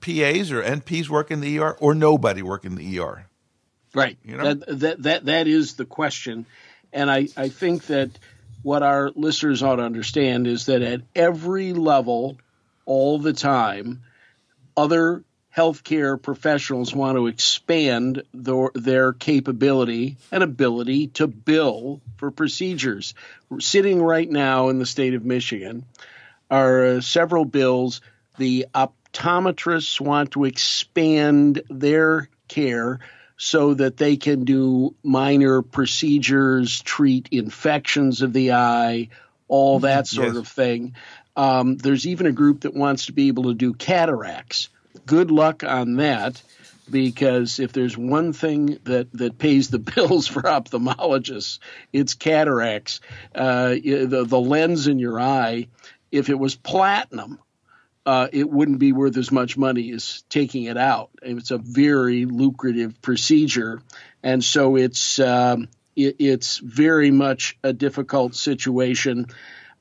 [0.00, 3.26] PAs or NPs working the ER, or nobody working the ER?
[3.94, 4.18] Right.
[4.22, 4.54] You know?
[4.54, 6.46] that, that that that is the question,
[6.92, 8.10] and I I think that
[8.62, 12.36] what our listeners ought to understand is that at every level
[12.88, 14.00] all the time.
[14.76, 15.22] Other
[15.54, 23.14] healthcare professionals want to expand their, their capability and ability to bill for procedures.
[23.58, 25.84] Sitting right now in the state of Michigan
[26.50, 28.00] are uh, several bills.
[28.38, 33.00] The optometrists want to expand their care
[33.36, 39.08] so that they can do minor procedures, treat infections of the eye,
[39.46, 40.36] all that sort yes.
[40.36, 40.94] of thing.
[41.36, 44.68] Um, there's even a group that wants to be able to do cataracts.
[45.06, 46.42] Good luck on that,
[46.90, 51.60] because if there's one thing that, that pays the bills for ophthalmologists,
[51.92, 53.00] it's cataracts.
[53.32, 55.68] Uh, the, the lens in your eye,
[56.10, 57.38] if it was platinum,
[58.08, 61.10] uh, it wouldn't be worth as much money as taking it out.
[61.20, 63.82] It's a very lucrative procedure,
[64.22, 69.26] and so it's um, it, it's very much a difficult situation.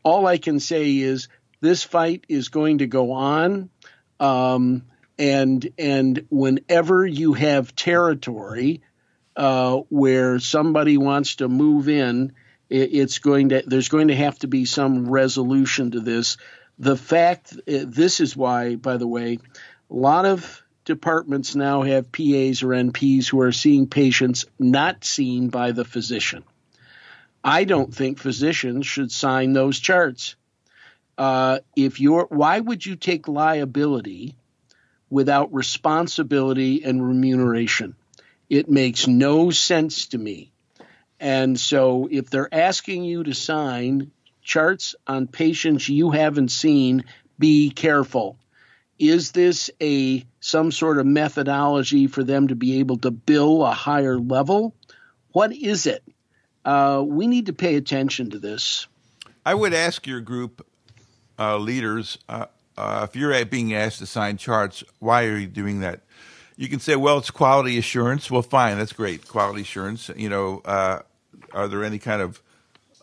[0.03, 1.29] All I can say is
[1.61, 3.69] this fight is going to go on.
[4.19, 4.83] Um,
[5.17, 8.81] and and whenever you have territory
[9.37, 12.33] uh, where somebody wants to move in,
[12.69, 16.35] it, it's going to there's going to have to be some resolution to this.
[16.79, 19.39] The fact uh, this is why, by the way,
[19.89, 25.49] a lot of departments now have PAs or NPs who are seeing patients not seen
[25.49, 26.43] by the physician.
[27.43, 30.35] I don't think physicians should sign those charts.
[31.17, 34.35] Uh, if you're, why would you take liability
[35.09, 37.95] without responsibility and remuneration?
[38.49, 40.51] It makes no sense to me.
[41.19, 44.11] And so, if they're asking you to sign
[44.47, 47.03] charts on patients you haven't seen,
[47.37, 48.39] be careful.
[48.97, 53.73] Is this a some sort of methodology for them to be able to bill a
[53.73, 54.73] higher level?
[55.33, 56.01] What is it?
[56.65, 58.87] Uh, we need to pay attention to this.
[59.45, 60.65] I would ask your group
[61.37, 65.81] uh, leaders uh, uh if you're being asked to sign charts, why are you doing
[65.81, 66.01] that?
[66.55, 68.31] You can say, well, it's quality assurance.
[68.31, 70.09] Well, fine, that's great, quality assurance.
[70.15, 71.01] You know, uh,
[71.51, 72.41] are there any kind of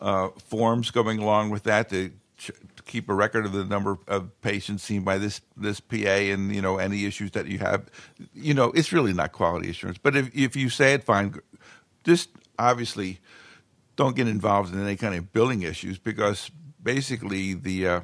[0.05, 3.97] uh, forms going along with that to, ch- to, keep a record of the number
[4.07, 7.89] of patients seen by this this PA and you know any issues that you have.
[8.35, 9.97] You know, it's really not quality assurance.
[9.97, 11.33] But if if you say it, fine.
[12.03, 12.29] Just
[12.59, 13.19] obviously
[13.95, 16.51] don't get involved in any kind of billing issues because
[16.83, 18.01] basically the uh,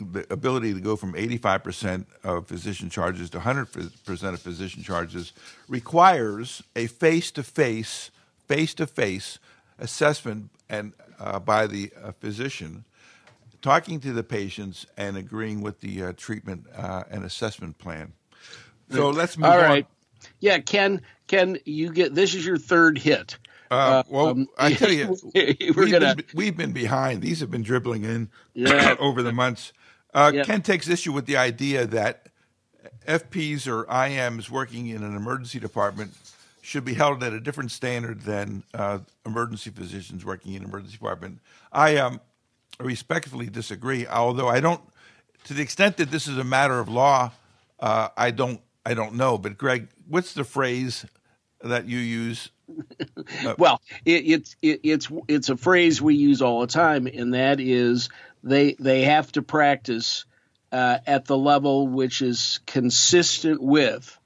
[0.00, 5.32] the ability to go from 85% of physician charges to 100% of physician charges
[5.68, 8.10] requires a face-to-face
[8.48, 9.38] face-to-face
[9.78, 12.84] assessment and uh, by the uh, physician,
[13.62, 18.12] talking to the patients and agreeing with the uh, treatment uh, and assessment plan.
[18.90, 19.52] So let's move on.
[19.52, 19.84] All right.
[19.84, 20.28] On.
[20.40, 21.02] Yeah, Ken.
[21.26, 23.38] Ken, you get this is your third hit.
[23.70, 25.54] Uh, uh, well, um, I tell you, we're
[25.84, 26.16] we've, gonna...
[26.16, 27.22] been, we've been behind.
[27.22, 28.96] These have been dribbling in yeah.
[29.00, 29.72] over the months.
[30.14, 30.42] Yeah.
[30.42, 32.28] Ken takes issue with the idea that
[33.06, 36.12] FPs or IMs working in an emergency department
[36.68, 41.38] should be held at a different standard than uh, emergency physicians working in emergency department.
[41.72, 42.20] I um,
[42.78, 44.06] respectfully disagree.
[44.06, 44.82] Although I don't,
[45.44, 47.32] to the extent that this is a matter of law,
[47.80, 49.38] uh, I don't, I don't know.
[49.38, 51.06] But Greg, what's the phrase
[51.62, 52.50] that you use?
[53.44, 57.34] Uh, well, it, it's it, it's it's a phrase we use all the time, and
[57.34, 58.08] that is
[58.42, 60.24] they they have to practice
[60.72, 64.18] uh, at the level which is consistent with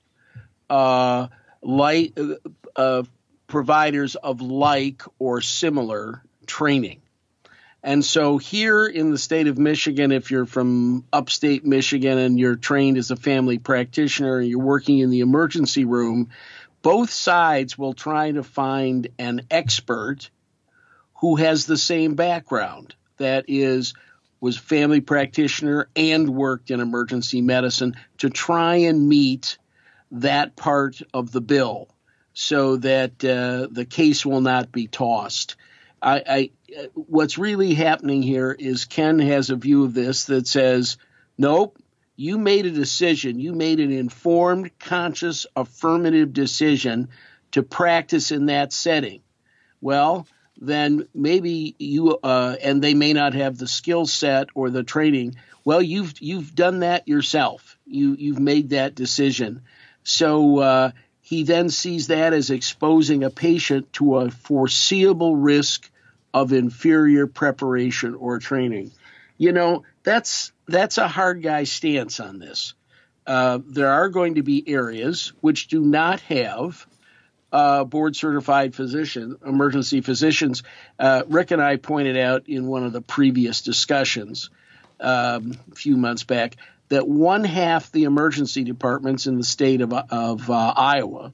[0.70, 1.28] uh,
[1.62, 2.34] light uh,
[2.76, 3.02] uh,
[3.46, 7.00] providers of like or similar training.
[7.84, 12.54] And so here in the state of Michigan, if you're from upstate Michigan and you're
[12.54, 16.30] trained as a family practitioner and you're working in the emergency room,
[16.82, 20.30] both sides will try to find an expert
[21.20, 22.94] who has the same background.
[23.18, 23.94] That is,
[24.40, 29.58] was family practitioner and worked in emergency medicine to try and meet
[30.12, 31.88] that part of the bill
[32.34, 35.56] so that uh, the case will not be tossed.
[36.00, 36.50] I, I,
[36.94, 40.96] what's really happening here is Ken has a view of this that says,
[41.38, 41.78] nope,
[42.16, 43.38] you made a decision.
[43.38, 47.08] You made an informed, conscious, affirmative decision
[47.52, 49.20] to practice in that setting.
[49.80, 50.26] Well,
[50.60, 55.36] then maybe you uh, and they may not have the skill set or the training.
[55.64, 57.76] Well, you've you've done that yourself.
[57.86, 59.62] You you've made that decision.
[60.04, 60.90] So uh,
[61.20, 65.90] he then sees that as exposing a patient to a foreseeable risk
[66.34, 68.90] of inferior preparation or training.
[69.38, 72.74] You know, that's that's a hard guy stance on this.
[73.26, 76.86] Uh, there are going to be areas which do not have
[77.52, 80.62] uh, board certified physician, emergency physicians.
[80.98, 84.50] Uh, Rick and I pointed out in one of the previous discussions
[85.00, 86.56] um, a few months back
[86.92, 91.32] that one half the emergency departments in the state of, of uh, Iowa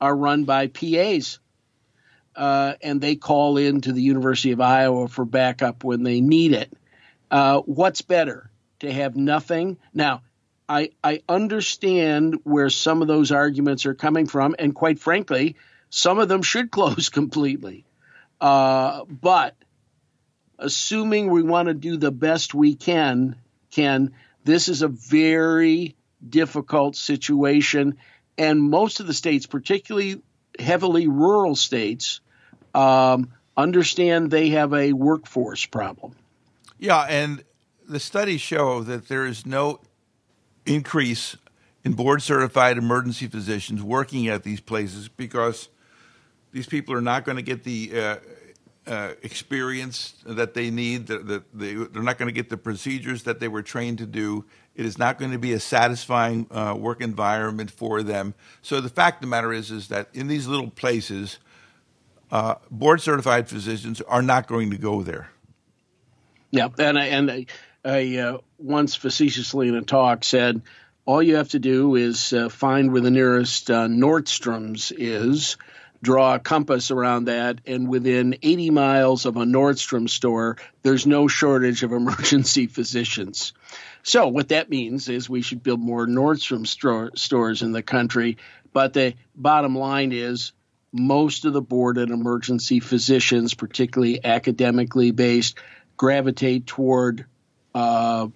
[0.00, 1.40] are run by PAs.
[2.34, 6.54] Uh, and they call in to the University of Iowa for backup when they need
[6.54, 6.72] it.
[7.30, 9.76] Uh, what's better, to have nothing?
[9.92, 10.22] Now,
[10.66, 15.56] I, I understand where some of those arguments are coming from, and quite frankly,
[15.90, 17.84] some of them should close completely.
[18.40, 19.54] Uh, but
[20.58, 23.36] assuming we want to do the best we can,
[23.70, 24.14] can
[24.44, 27.98] this is a very difficult situation.
[28.36, 30.22] And most of the states, particularly
[30.58, 32.20] heavily rural states,
[32.74, 36.14] um, understand they have a workforce problem.
[36.78, 37.42] Yeah, and
[37.88, 39.80] the studies show that there is no
[40.66, 41.36] increase
[41.84, 45.68] in board certified emergency physicians working at these places because
[46.52, 48.16] these people are not going to get the uh,
[48.88, 51.06] uh, experience that they need.
[51.08, 54.44] That they, they're not going to get the procedures that they were trained to do.
[54.74, 58.34] It is not going to be a satisfying uh, work environment for them.
[58.62, 61.38] So the fact of the matter is, is that in these little places,
[62.30, 65.30] uh, board certified physicians are not going to go there.
[66.50, 67.46] Yeah, and I, and I,
[67.84, 70.62] I uh, once facetiously in a talk said,
[71.04, 75.56] all you have to do is uh, find where the nearest uh, Nordstrom's is
[76.02, 81.28] draw a compass around that, and within 80 miles of a Nordstrom store, there's no
[81.28, 83.52] shortage of emergency physicians.
[84.02, 88.38] So, what that means is we should build more Nordstrom store, stores in the country.
[88.72, 90.52] But the bottom line is
[90.92, 95.58] most of the board and emergency physicians, particularly academically based,
[95.96, 97.26] gravitate toward
[97.74, 98.28] uh,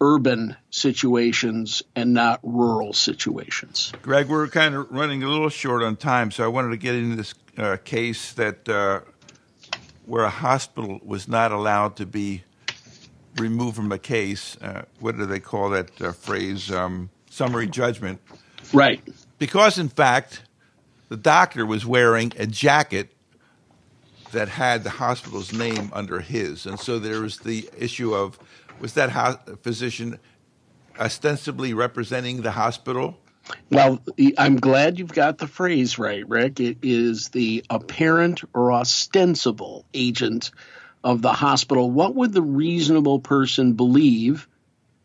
[0.00, 3.92] urban situations and not rural situations.
[4.02, 6.94] Greg, we're kind of running a little short on time, so I wanted to get
[6.94, 9.00] into this uh, case that uh,
[10.06, 12.44] where a hospital was not allowed to be
[13.36, 14.56] removed from a case.
[14.60, 16.70] Uh, what do they call that uh, phrase?
[16.70, 18.20] Um, summary judgment.
[18.72, 19.02] Right.
[19.38, 20.44] Because, in fact,
[21.08, 23.10] the doctor was wearing a jacket
[24.32, 26.66] that had the hospital's name under his.
[26.66, 28.38] And so there was the issue of
[28.80, 30.18] was that ho- physician
[30.98, 33.18] ostensibly representing the hospital?
[33.70, 34.00] Well,
[34.38, 36.60] I'm glad you've got the phrase right, Rick.
[36.60, 40.50] It is the apparent or ostensible agent
[41.02, 41.90] of the hospital.
[41.90, 44.48] What would the reasonable person believe?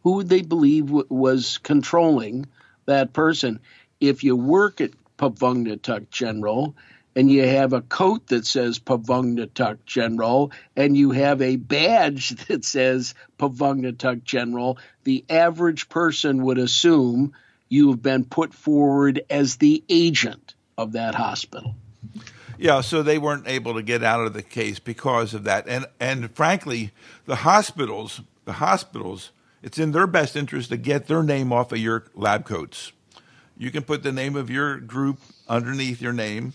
[0.04, 2.46] Who would they believe w- was controlling
[2.86, 3.60] that person?
[4.00, 6.76] If you work at Pavungnatuk General
[7.16, 12.64] and you have a coat that says Pavungnatuk General and you have a badge that
[12.64, 17.34] says Pavungnatuk General, the average person would assume
[17.68, 21.76] you have been put forward as the agent of that hospital.
[22.58, 25.66] Yeah, so they weren't able to get out of the case because of that.
[25.68, 26.92] And and frankly,
[27.26, 29.32] the hospitals, the hospitals,
[29.64, 32.92] it's in their best interest to get their name off of your lab coats.
[33.58, 36.54] You can put the name of your group underneath your name,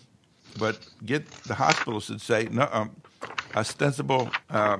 [0.58, 2.90] but get the hospitals to say no um,
[3.54, 4.78] ostensible uh,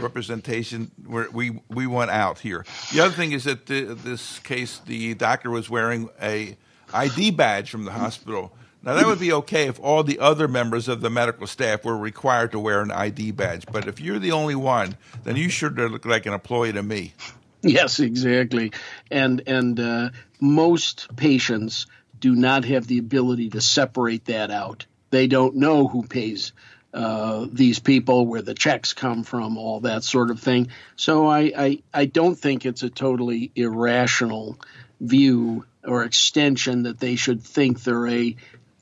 [0.00, 0.90] representation.
[1.06, 2.64] We we want out here.
[2.92, 6.56] The other thing is that the, this case, the doctor was wearing a
[6.92, 8.52] ID badge from the hospital.
[8.82, 11.96] Now that would be okay if all the other members of the medical staff were
[11.96, 13.64] required to wear an ID badge.
[13.70, 17.14] But if you're the only one, then you sure look like an employee to me.
[17.62, 18.72] Yes, exactly.
[19.10, 21.86] And and uh, most patients
[22.20, 24.86] do not have the ability to separate that out.
[25.10, 26.52] They don't know who pays
[26.92, 30.68] uh, these people, where the checks come from, all that sort of thing.
[30.96, 34.58] So I, I, I don't think it's a totally irrational
[35.00, 38.36] view or extension that they should think they're a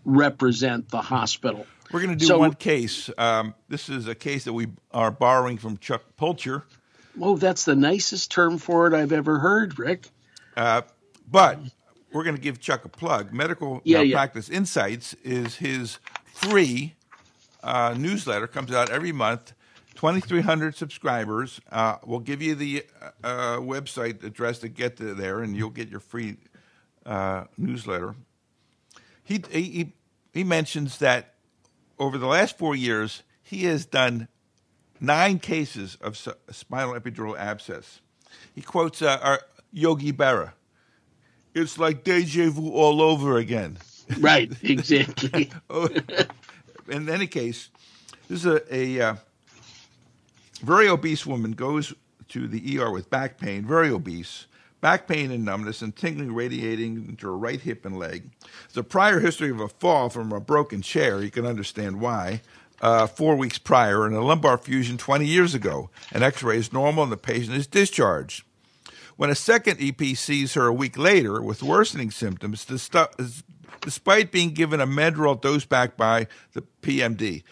[0.05, 1.66] represent the hospital.
[1.93, 3.11] We're going to do so, one case.
[3.18, 6.64] Um, this is a case that we are borrowing from Chuck Pilcher.
[7.20, 10.09] Oh, that's the nicest term for it I've ever heard, Rick.
[10.57, 10.82] Uh,
[11.30, 11.59] but
[12.14, 13.32] we're going to give Chuck a plug.
[13.32, 14.56] Medical yeah, Malpractice yeah.
[14.56, 15.98] Insights is his
[16.32, 16.94] free
[17.62, 19.52] uh, newsletter, comes out every month.
[19.96, 21.60] 2,300 subscribers.
[21.70, 22.84] Uh, we'll give you the
[23.22, 26.36] uh, website address to get to there, and you'll get your free
[27.04, 28.14] uh, newsletter.
[29.24, 29.92] He, he,
[30.32, 31.34] he mentions that
[31.98, 34.28] over the last four years, he has done
[35.00, 36.16] nine cases of
[36.50, 38.00] spinal epidural abscess.
[38.54, 39.40] He quotes uh, our
[39.72, 40.52] Yogi Berra.
[41.55, 43.78] It's like deja vu all over again.
[44.20, 45.50] Right, exactly.
[46.90, 47.70] In any case,
[48.28, 49.16] this is a, a uh,
[50.62, 51.94] very obese woman goes
[52.28, 54.46] to the ER with back pain, very obese,
[54.82, 58.30] back pain and numbness, and tingling radiating into her right hip and leg.
[58.76, 61.22] A prior history of a fall from a broken chair.
[61.22, 62.42] You can understand why.
[62.83, 65.88] Uh, four weeks prior, and a lumbar fusion 20 years ago.
[66.12, 68.45] An x ray is normal, and the patient is discharged.
[69.16, 74.80] When a second EP sees her a week later with worsening symptoms, despite being given
[74.80, 77.45] a Medrol dose pack by the PMD,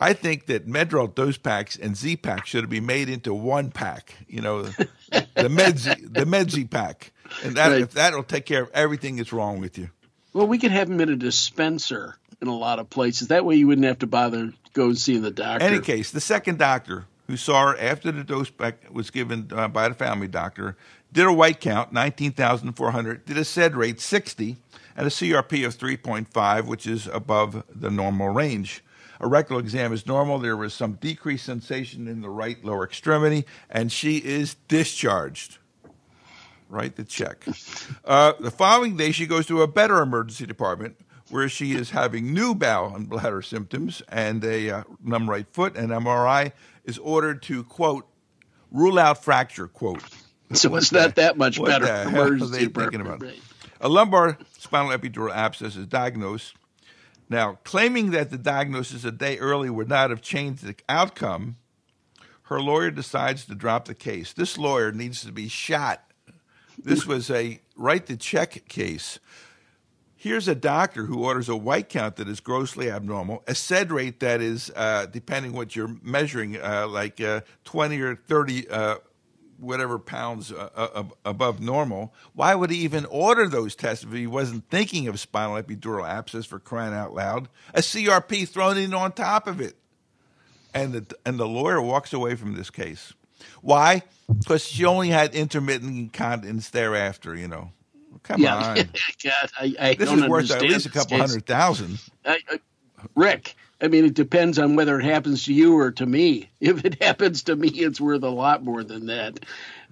[0.00, 4.14] I think that Medrol dose packs and Z packs should be made into one pack.
[4.28, 7.12] You know, the, the Medzi the Medzi pack,
[7.42, 7.90] and that right.
[7.90, 9.90] that'll take care of everything that's wrong with you.
[10.32, 13.28] Well, we could have them in a dispenser in a lot of places.
[13.28, 15.64] That way, you wouldn't have to bother go and see the doctor.
[15.64, 18.50] Any case, the second doctor who saw her after the dose
[18.90, 20.76] was given uh, by the family doctor
[21.12, 23.24] did a white count, nineteen thousand four hundred.
[23.24, 24.56] Did a SED rate sixty
[24.96, 28.82] and a CRP of three point five, which is above the normal range.
[29.20, 30.38] A rectal exam is normal.
[30.38, 35.58] There was some decreased sensation in the right lower extremity, and she is discharged.
[36.68, 37.44] Write the check.
[38.04, 40.96] Uh, the following day, she goes to a better emergency department
[41.30, 45.76] where she is having new bowel and bladder symptoms and a uh, numb right foot.
[45.76, 46.52] And MRI
[46.88, 48.08] is ordered to, quote,
[48.72, 50.02] rule out fracture, quote.
[50.54, 51.84] So it's not that much what better.
[51.84, 53.22] The hell are they thinking about?
[53.22, 53.38] Right.
[53.80, 56.54] A lumbar spinal epidural abscess is diagnosed
[57.28, 61.56] now, claiming that the diagnosis a day early would not have changed the outcome,
[62.44, 64.32] her lawyer decides to drop the case.
[64.32, 66.02] This lawyer needs to be shot.
[66.78, 69.18] This was a write the check case.
[70.20, 74.18] Here's a doctor who orders a white count that is grossly abnormal, a sed rate
[74.18, 78.96] that is, uh, depending what you're measuring, uh, like uh, 20 or 30 uh,
[79.60, 82.12] whatever pounds uh, uh, above normal.
[82.32, 86.46] Why would he even order those tests if he wasn't thinking of spinal epidural abscess
[86.46, 87.48] for crying out loud?
[87.72, 89.76] A CRP thrown in on top of it.
[90.74, 93.12] And the, and the lawyer walks away from this case.
[93.62, 94.02] Why?
[94.26, 97.70] Because she only had intermittent incontinence thereafter, you know.
[98.28, 98.56] Come yeah.
[98.56, 98.76] on.
[99.24, 101.98] God, I, I this is worth at least a couple hundred thousand.
[102.26, 102.58] I, I,
[103.14, 106.50] Rick, I mean, it depends on whether it happens to you or to me.
[106.60, 109.40] If it happens to me, it's worth a lot more than that.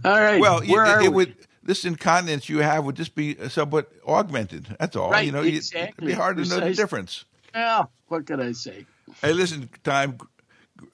[0.04, 0.38] All right.
[0.38, 1.14] Well, where it, are it we?
[1.14, 4.76] would this incontinence you have would just be somewhat augmented.
[4.78, 5.10] That's all.
[5.10, 5.88] Right, you know, exactly.
[5.96, 7.24] it'd be hard to know the difference.
[7.54, 8.84] Well, what can I say?
[9.22, 10.18] Hey, listen, time.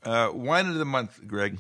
[0.05, 1.59] Uh, wine of the month, Greg.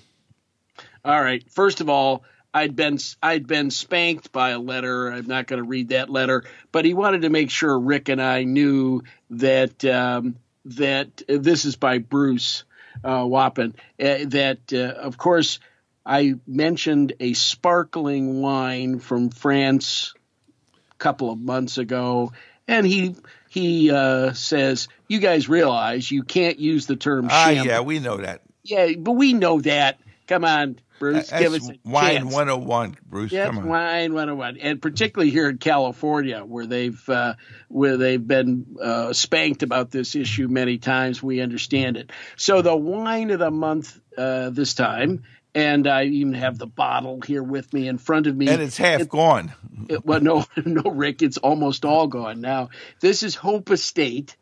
[1.05, 1.43] All right.
[1.51, 2.23] First of all,
[2.55, 5.09] I'd been I'd been spanked by a letter.
[5.11, 8.21] I'm not going to read that letter, but he wanted to make sure Rick and
[8.21, 12.65] I knew that um, that this is by Bruce
[13.03, 13.75] uh, Wappen.
[14.01, 15.61] Uh, that uh, of course
[16.05, 20.15] I mentioned a sparkling wine from France
[20.93, 22.33] a couple of months ago,
[22.69, 23.17] and he
[23.49, 27.29] he uh, says you guys realize you can't use the term.
[27.31, 28.43] Ah, yeah, we know that.
[28.63, 29.99] Yeah, but we know that.
[30.33, 31.29] Come on, Bruce.
[31.29, 32.35] That's give us a wine chance.
[32.35, 33.33] 101, Bruce.
[33.33, 33.67] Come on.
[33.69, 37.35] wine 101, and particularly here in California, where they've uh,
[37.69, 41.23] where they've been uh, spanked about this issue many times.
[41.23, 42.13] We understand it.
[42.37, 47.21] So the wine of the month uh, this time, and I even have the bottle
[47.21, 48.49] here with me in front of me.
[48.49, 49.53] And it's half It- gone.
[49.91, 52.71] it- well, no, no, Rick, it's almost all gone now.
[53.01, 54.37] This is Hope Estate.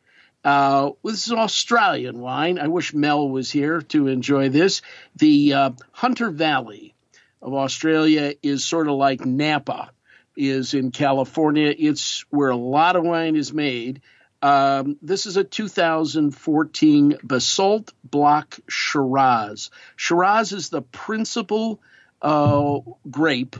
[0.45, 2.59] Uh, this is Australian wine.
[2.59, 4.81] I wish Mel was here to enjoy this.
[5.17, 6.95] The uh, Hunter Valley
[7.43, 9.91] of Australia is sort of like Napa
[10.37, 11.75] is in California.
[11.77, 14.01] It's where a lot of wine is made.
[14.43, 19.71] Um, this is a 2014 Basalt Block Shiraz.
[19.97, 21.81] Shiraz is the principal
[22.23, 22.81] uh,
[23.11, 23.57] grape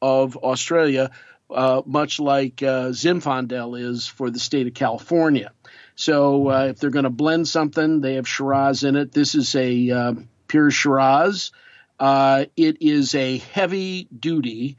[0.00, 1.10] of Australia,
[1.50, 5.52] uh, much like uh, Zinfandel is for the state of California.
[5.94, 9.12] So uh, if they're going to blend something, they have Shiraz in it.
[9.12, 10.14] This is a uh,
[10.48, 11.52] pure Shiraz.
[11.98, 14.76] Uh, it is a heavy duty.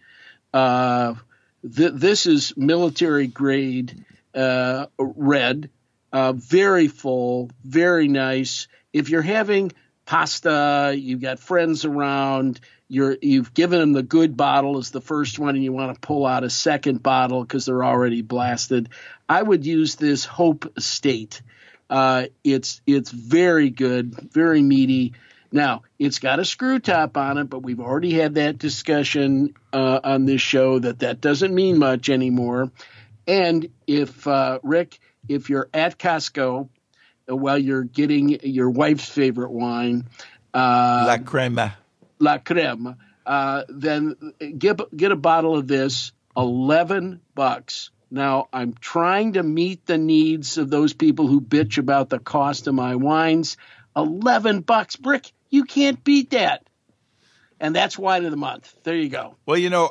[0.54, 1.16] Uh,
[1.62, 5.70] th- this is military grade uh, red,
[6.12, 8.68] uh, very full, very nice.
[8.92, 9.72] If you're having
[10.06, 12.60] pasta, you've got friends around,
[12.94, 16.00] you're you've given them the good bottle as the first one, and you want to
[16.00, 18.90] pull out a second bottle because they're already blasted.
[19.28, 21.42] I would use this Hope Estate.
[21.90, 25.14] Uh, it's it's very good, very meaty.
[25.52, 30.00] Now it's got a screw top on it, but we've already had that discussion uh,
[30.04, 32.72] on this show that that doesn't mean much anymore.
[33.26, 36.70] And if uh, Rick, if you're at Costco
[37.28, 40.06] uh, while you're getting your wife's favorite wine,
[40.54, 41.78] uh, La crema.
[42.24, 42.96] La Creme,
[43.26, 44.16] uh, then
[44.58, 47.92] get get a bottle of this, eleven bucks.
[48.10, 52.68] Now I'm trying to meet the needs of those people who bitch about the cost
[52.68, 53.58] of my wines.
[53.96, 55.32] Eleven bucks, Rick.
[55.50, 56.68] You can't beat that.
[57.60, 58.74] And that's wine of the month.
[58.84, 59.36] There you go.
[59.46, 59.90] Well, you know,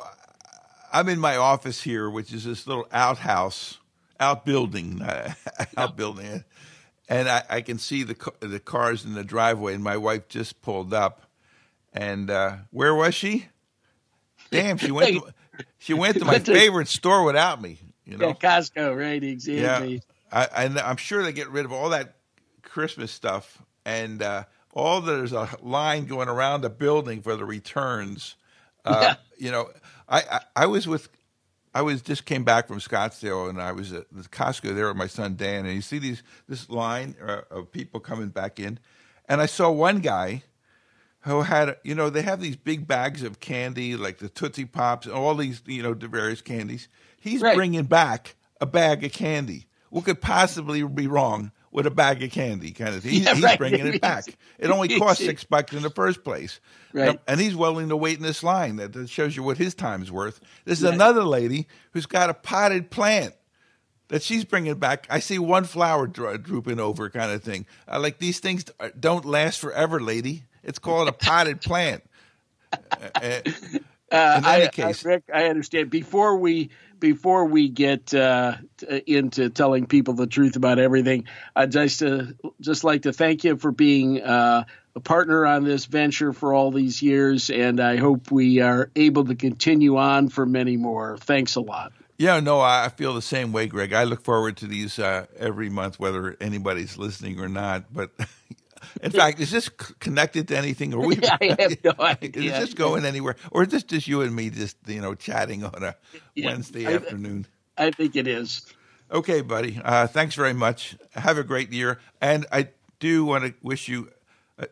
[0.91, 3.79] I'm in my office here, which is this little outhouse,
[4.19, 5.33] outbuilding, uh,
[5.77, 6.43] outbuilding,
[7.09, 9.73] and I, I can see the the cars in the driveway.
[9.75, 11.21] And my wife just pulled up,
[11.93, 13.47] and uh, where was she?
[14.51, 15.23] Damn, she went.
[15.55, 17.77] To, she went to my favorite store without me.
[18.05, 19.21] You know, Yeah, Costco, right?
[19.21, 19.29] yeah.
[19.29, 20.01] Exactly.
[20.31, 22.15] I, and I'm sure they get rid of all that
[22.63, 28.35] Christmas stuff, and uh, all there's a line going around the building for the returns.
[28.83, 29.15] Uh, Yeah.
[29.37, 29.69] You know,
[30.09, 31.07] I, I I was with.
[31.75, 34.97] I was just came back from Scottsdale and I was at the Costco there with
[34.97, 38.79] my son Dan and you see these this line uh, of people coming back in,
[39.29, 40.43] and I saw one guy
[41.23, 45.05] who had you know they have these big bags of candy like the Tootsie Pops
[45.05, 46.87] and all these you know the various candies.
[47.19, 47.55] He's Right.
[47.55, 49.67] bringing back a bag of candy.
[49.89, 53.11] What could possibly be wrong with a bag of candy kind of thing?
[53.13, 53.57] He's, Yeah, he's right.
[53.59, 54.25] bringing it back.
[54.59, 56.59] It only cost six bucks in the first place.
[56.93, 57.19] Right.
[57.27, 58.75] And he's willing to wait in this line.
[58.77, 60.39] That, that shows you what his time's worth.
[60.65, 60.93] There's Right.
[60.93, 63.33] another lady who's got a potted plant
[64.09, 65.07] that she's bringing back.
[65.09, 67.65] I see one flower dro- drooping over, kind of thing.
[67.87, 70.43] I like these things uh, don't last forever, lady.
[70.63, 72.03] It's called a potted plant.
[73.13, 73.41] Uh,
[74.11, 75.89] uh, In any I, case- I, Rick, I understand.
[75.89, 76.69] Before we
[76.99, 78.55] before we get uh,
[79.07, 81.25] into telling people the truth about everything,
[81.55, 82.25] I'd just uh,
[82.61, 84.65] just like to thank you for being uh,
[84.95, 89.25] a partner on this venture for all these years, and I hope we are able
[89.25, 91.17] to continue on for many more.
[91.17, 91.91] Thanks a lot.
[92.19, 93.91] Yeah, no, I feel the same way, Greg.
[93.93, 97.91] I look forward to these uh, every month, whether anybody's listening or not.
[97.91, 98.11] But
[99.01, 100.93] in fact, is this connected to anything?
[100.93, 101.17] Or we?
[101.41, 102.53] I have no idea.
[102.53, 105.63] Is this going anywhere, or is this just you and me just you know chatting
[105.63, 105.95] on a
[106.35, 107.47] yeah, Wednesday I, afternoon?
[107.77, 108.65] I think it is.
[109.11, 109.79] Okay, buddy.
[109.83, 110.95] Uh, thanks very much.
[111.11, 112.69] Have a great year, and I
[112.99, 114.09] do want to wish you.
[114.57, 114.65] Uh,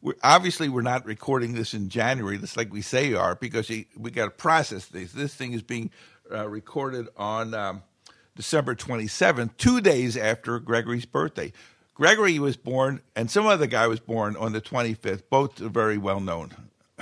[0.00, 3.68] we're, obviously, we're not recording this in January, just like we say we are, because
[3.68, 5.12] we, we got to process this.
[5.12, 5.90] This thing is being
[6.30, 7.82] uh, recorded on um,
[8.34, 11.52] December 27th, two days after Gregory's birthday.
[11.94, 15.22] Gregory was born, and some other guy was born on the 25th.
[15.28, 16.50] Both are very well known.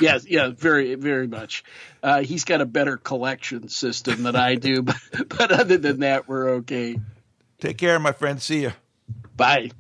[0.01, 1.62] Yes, yeah, very, very much.
[2.03, 4.97] Uh, he's got a better collection system than I do, but,
[5.29, 6.99] but other than that, we're okay.
[7.59, 8.41] Take care, my friend.
[8.41, 8.73] See you.
[9.37, 9.71] Bye.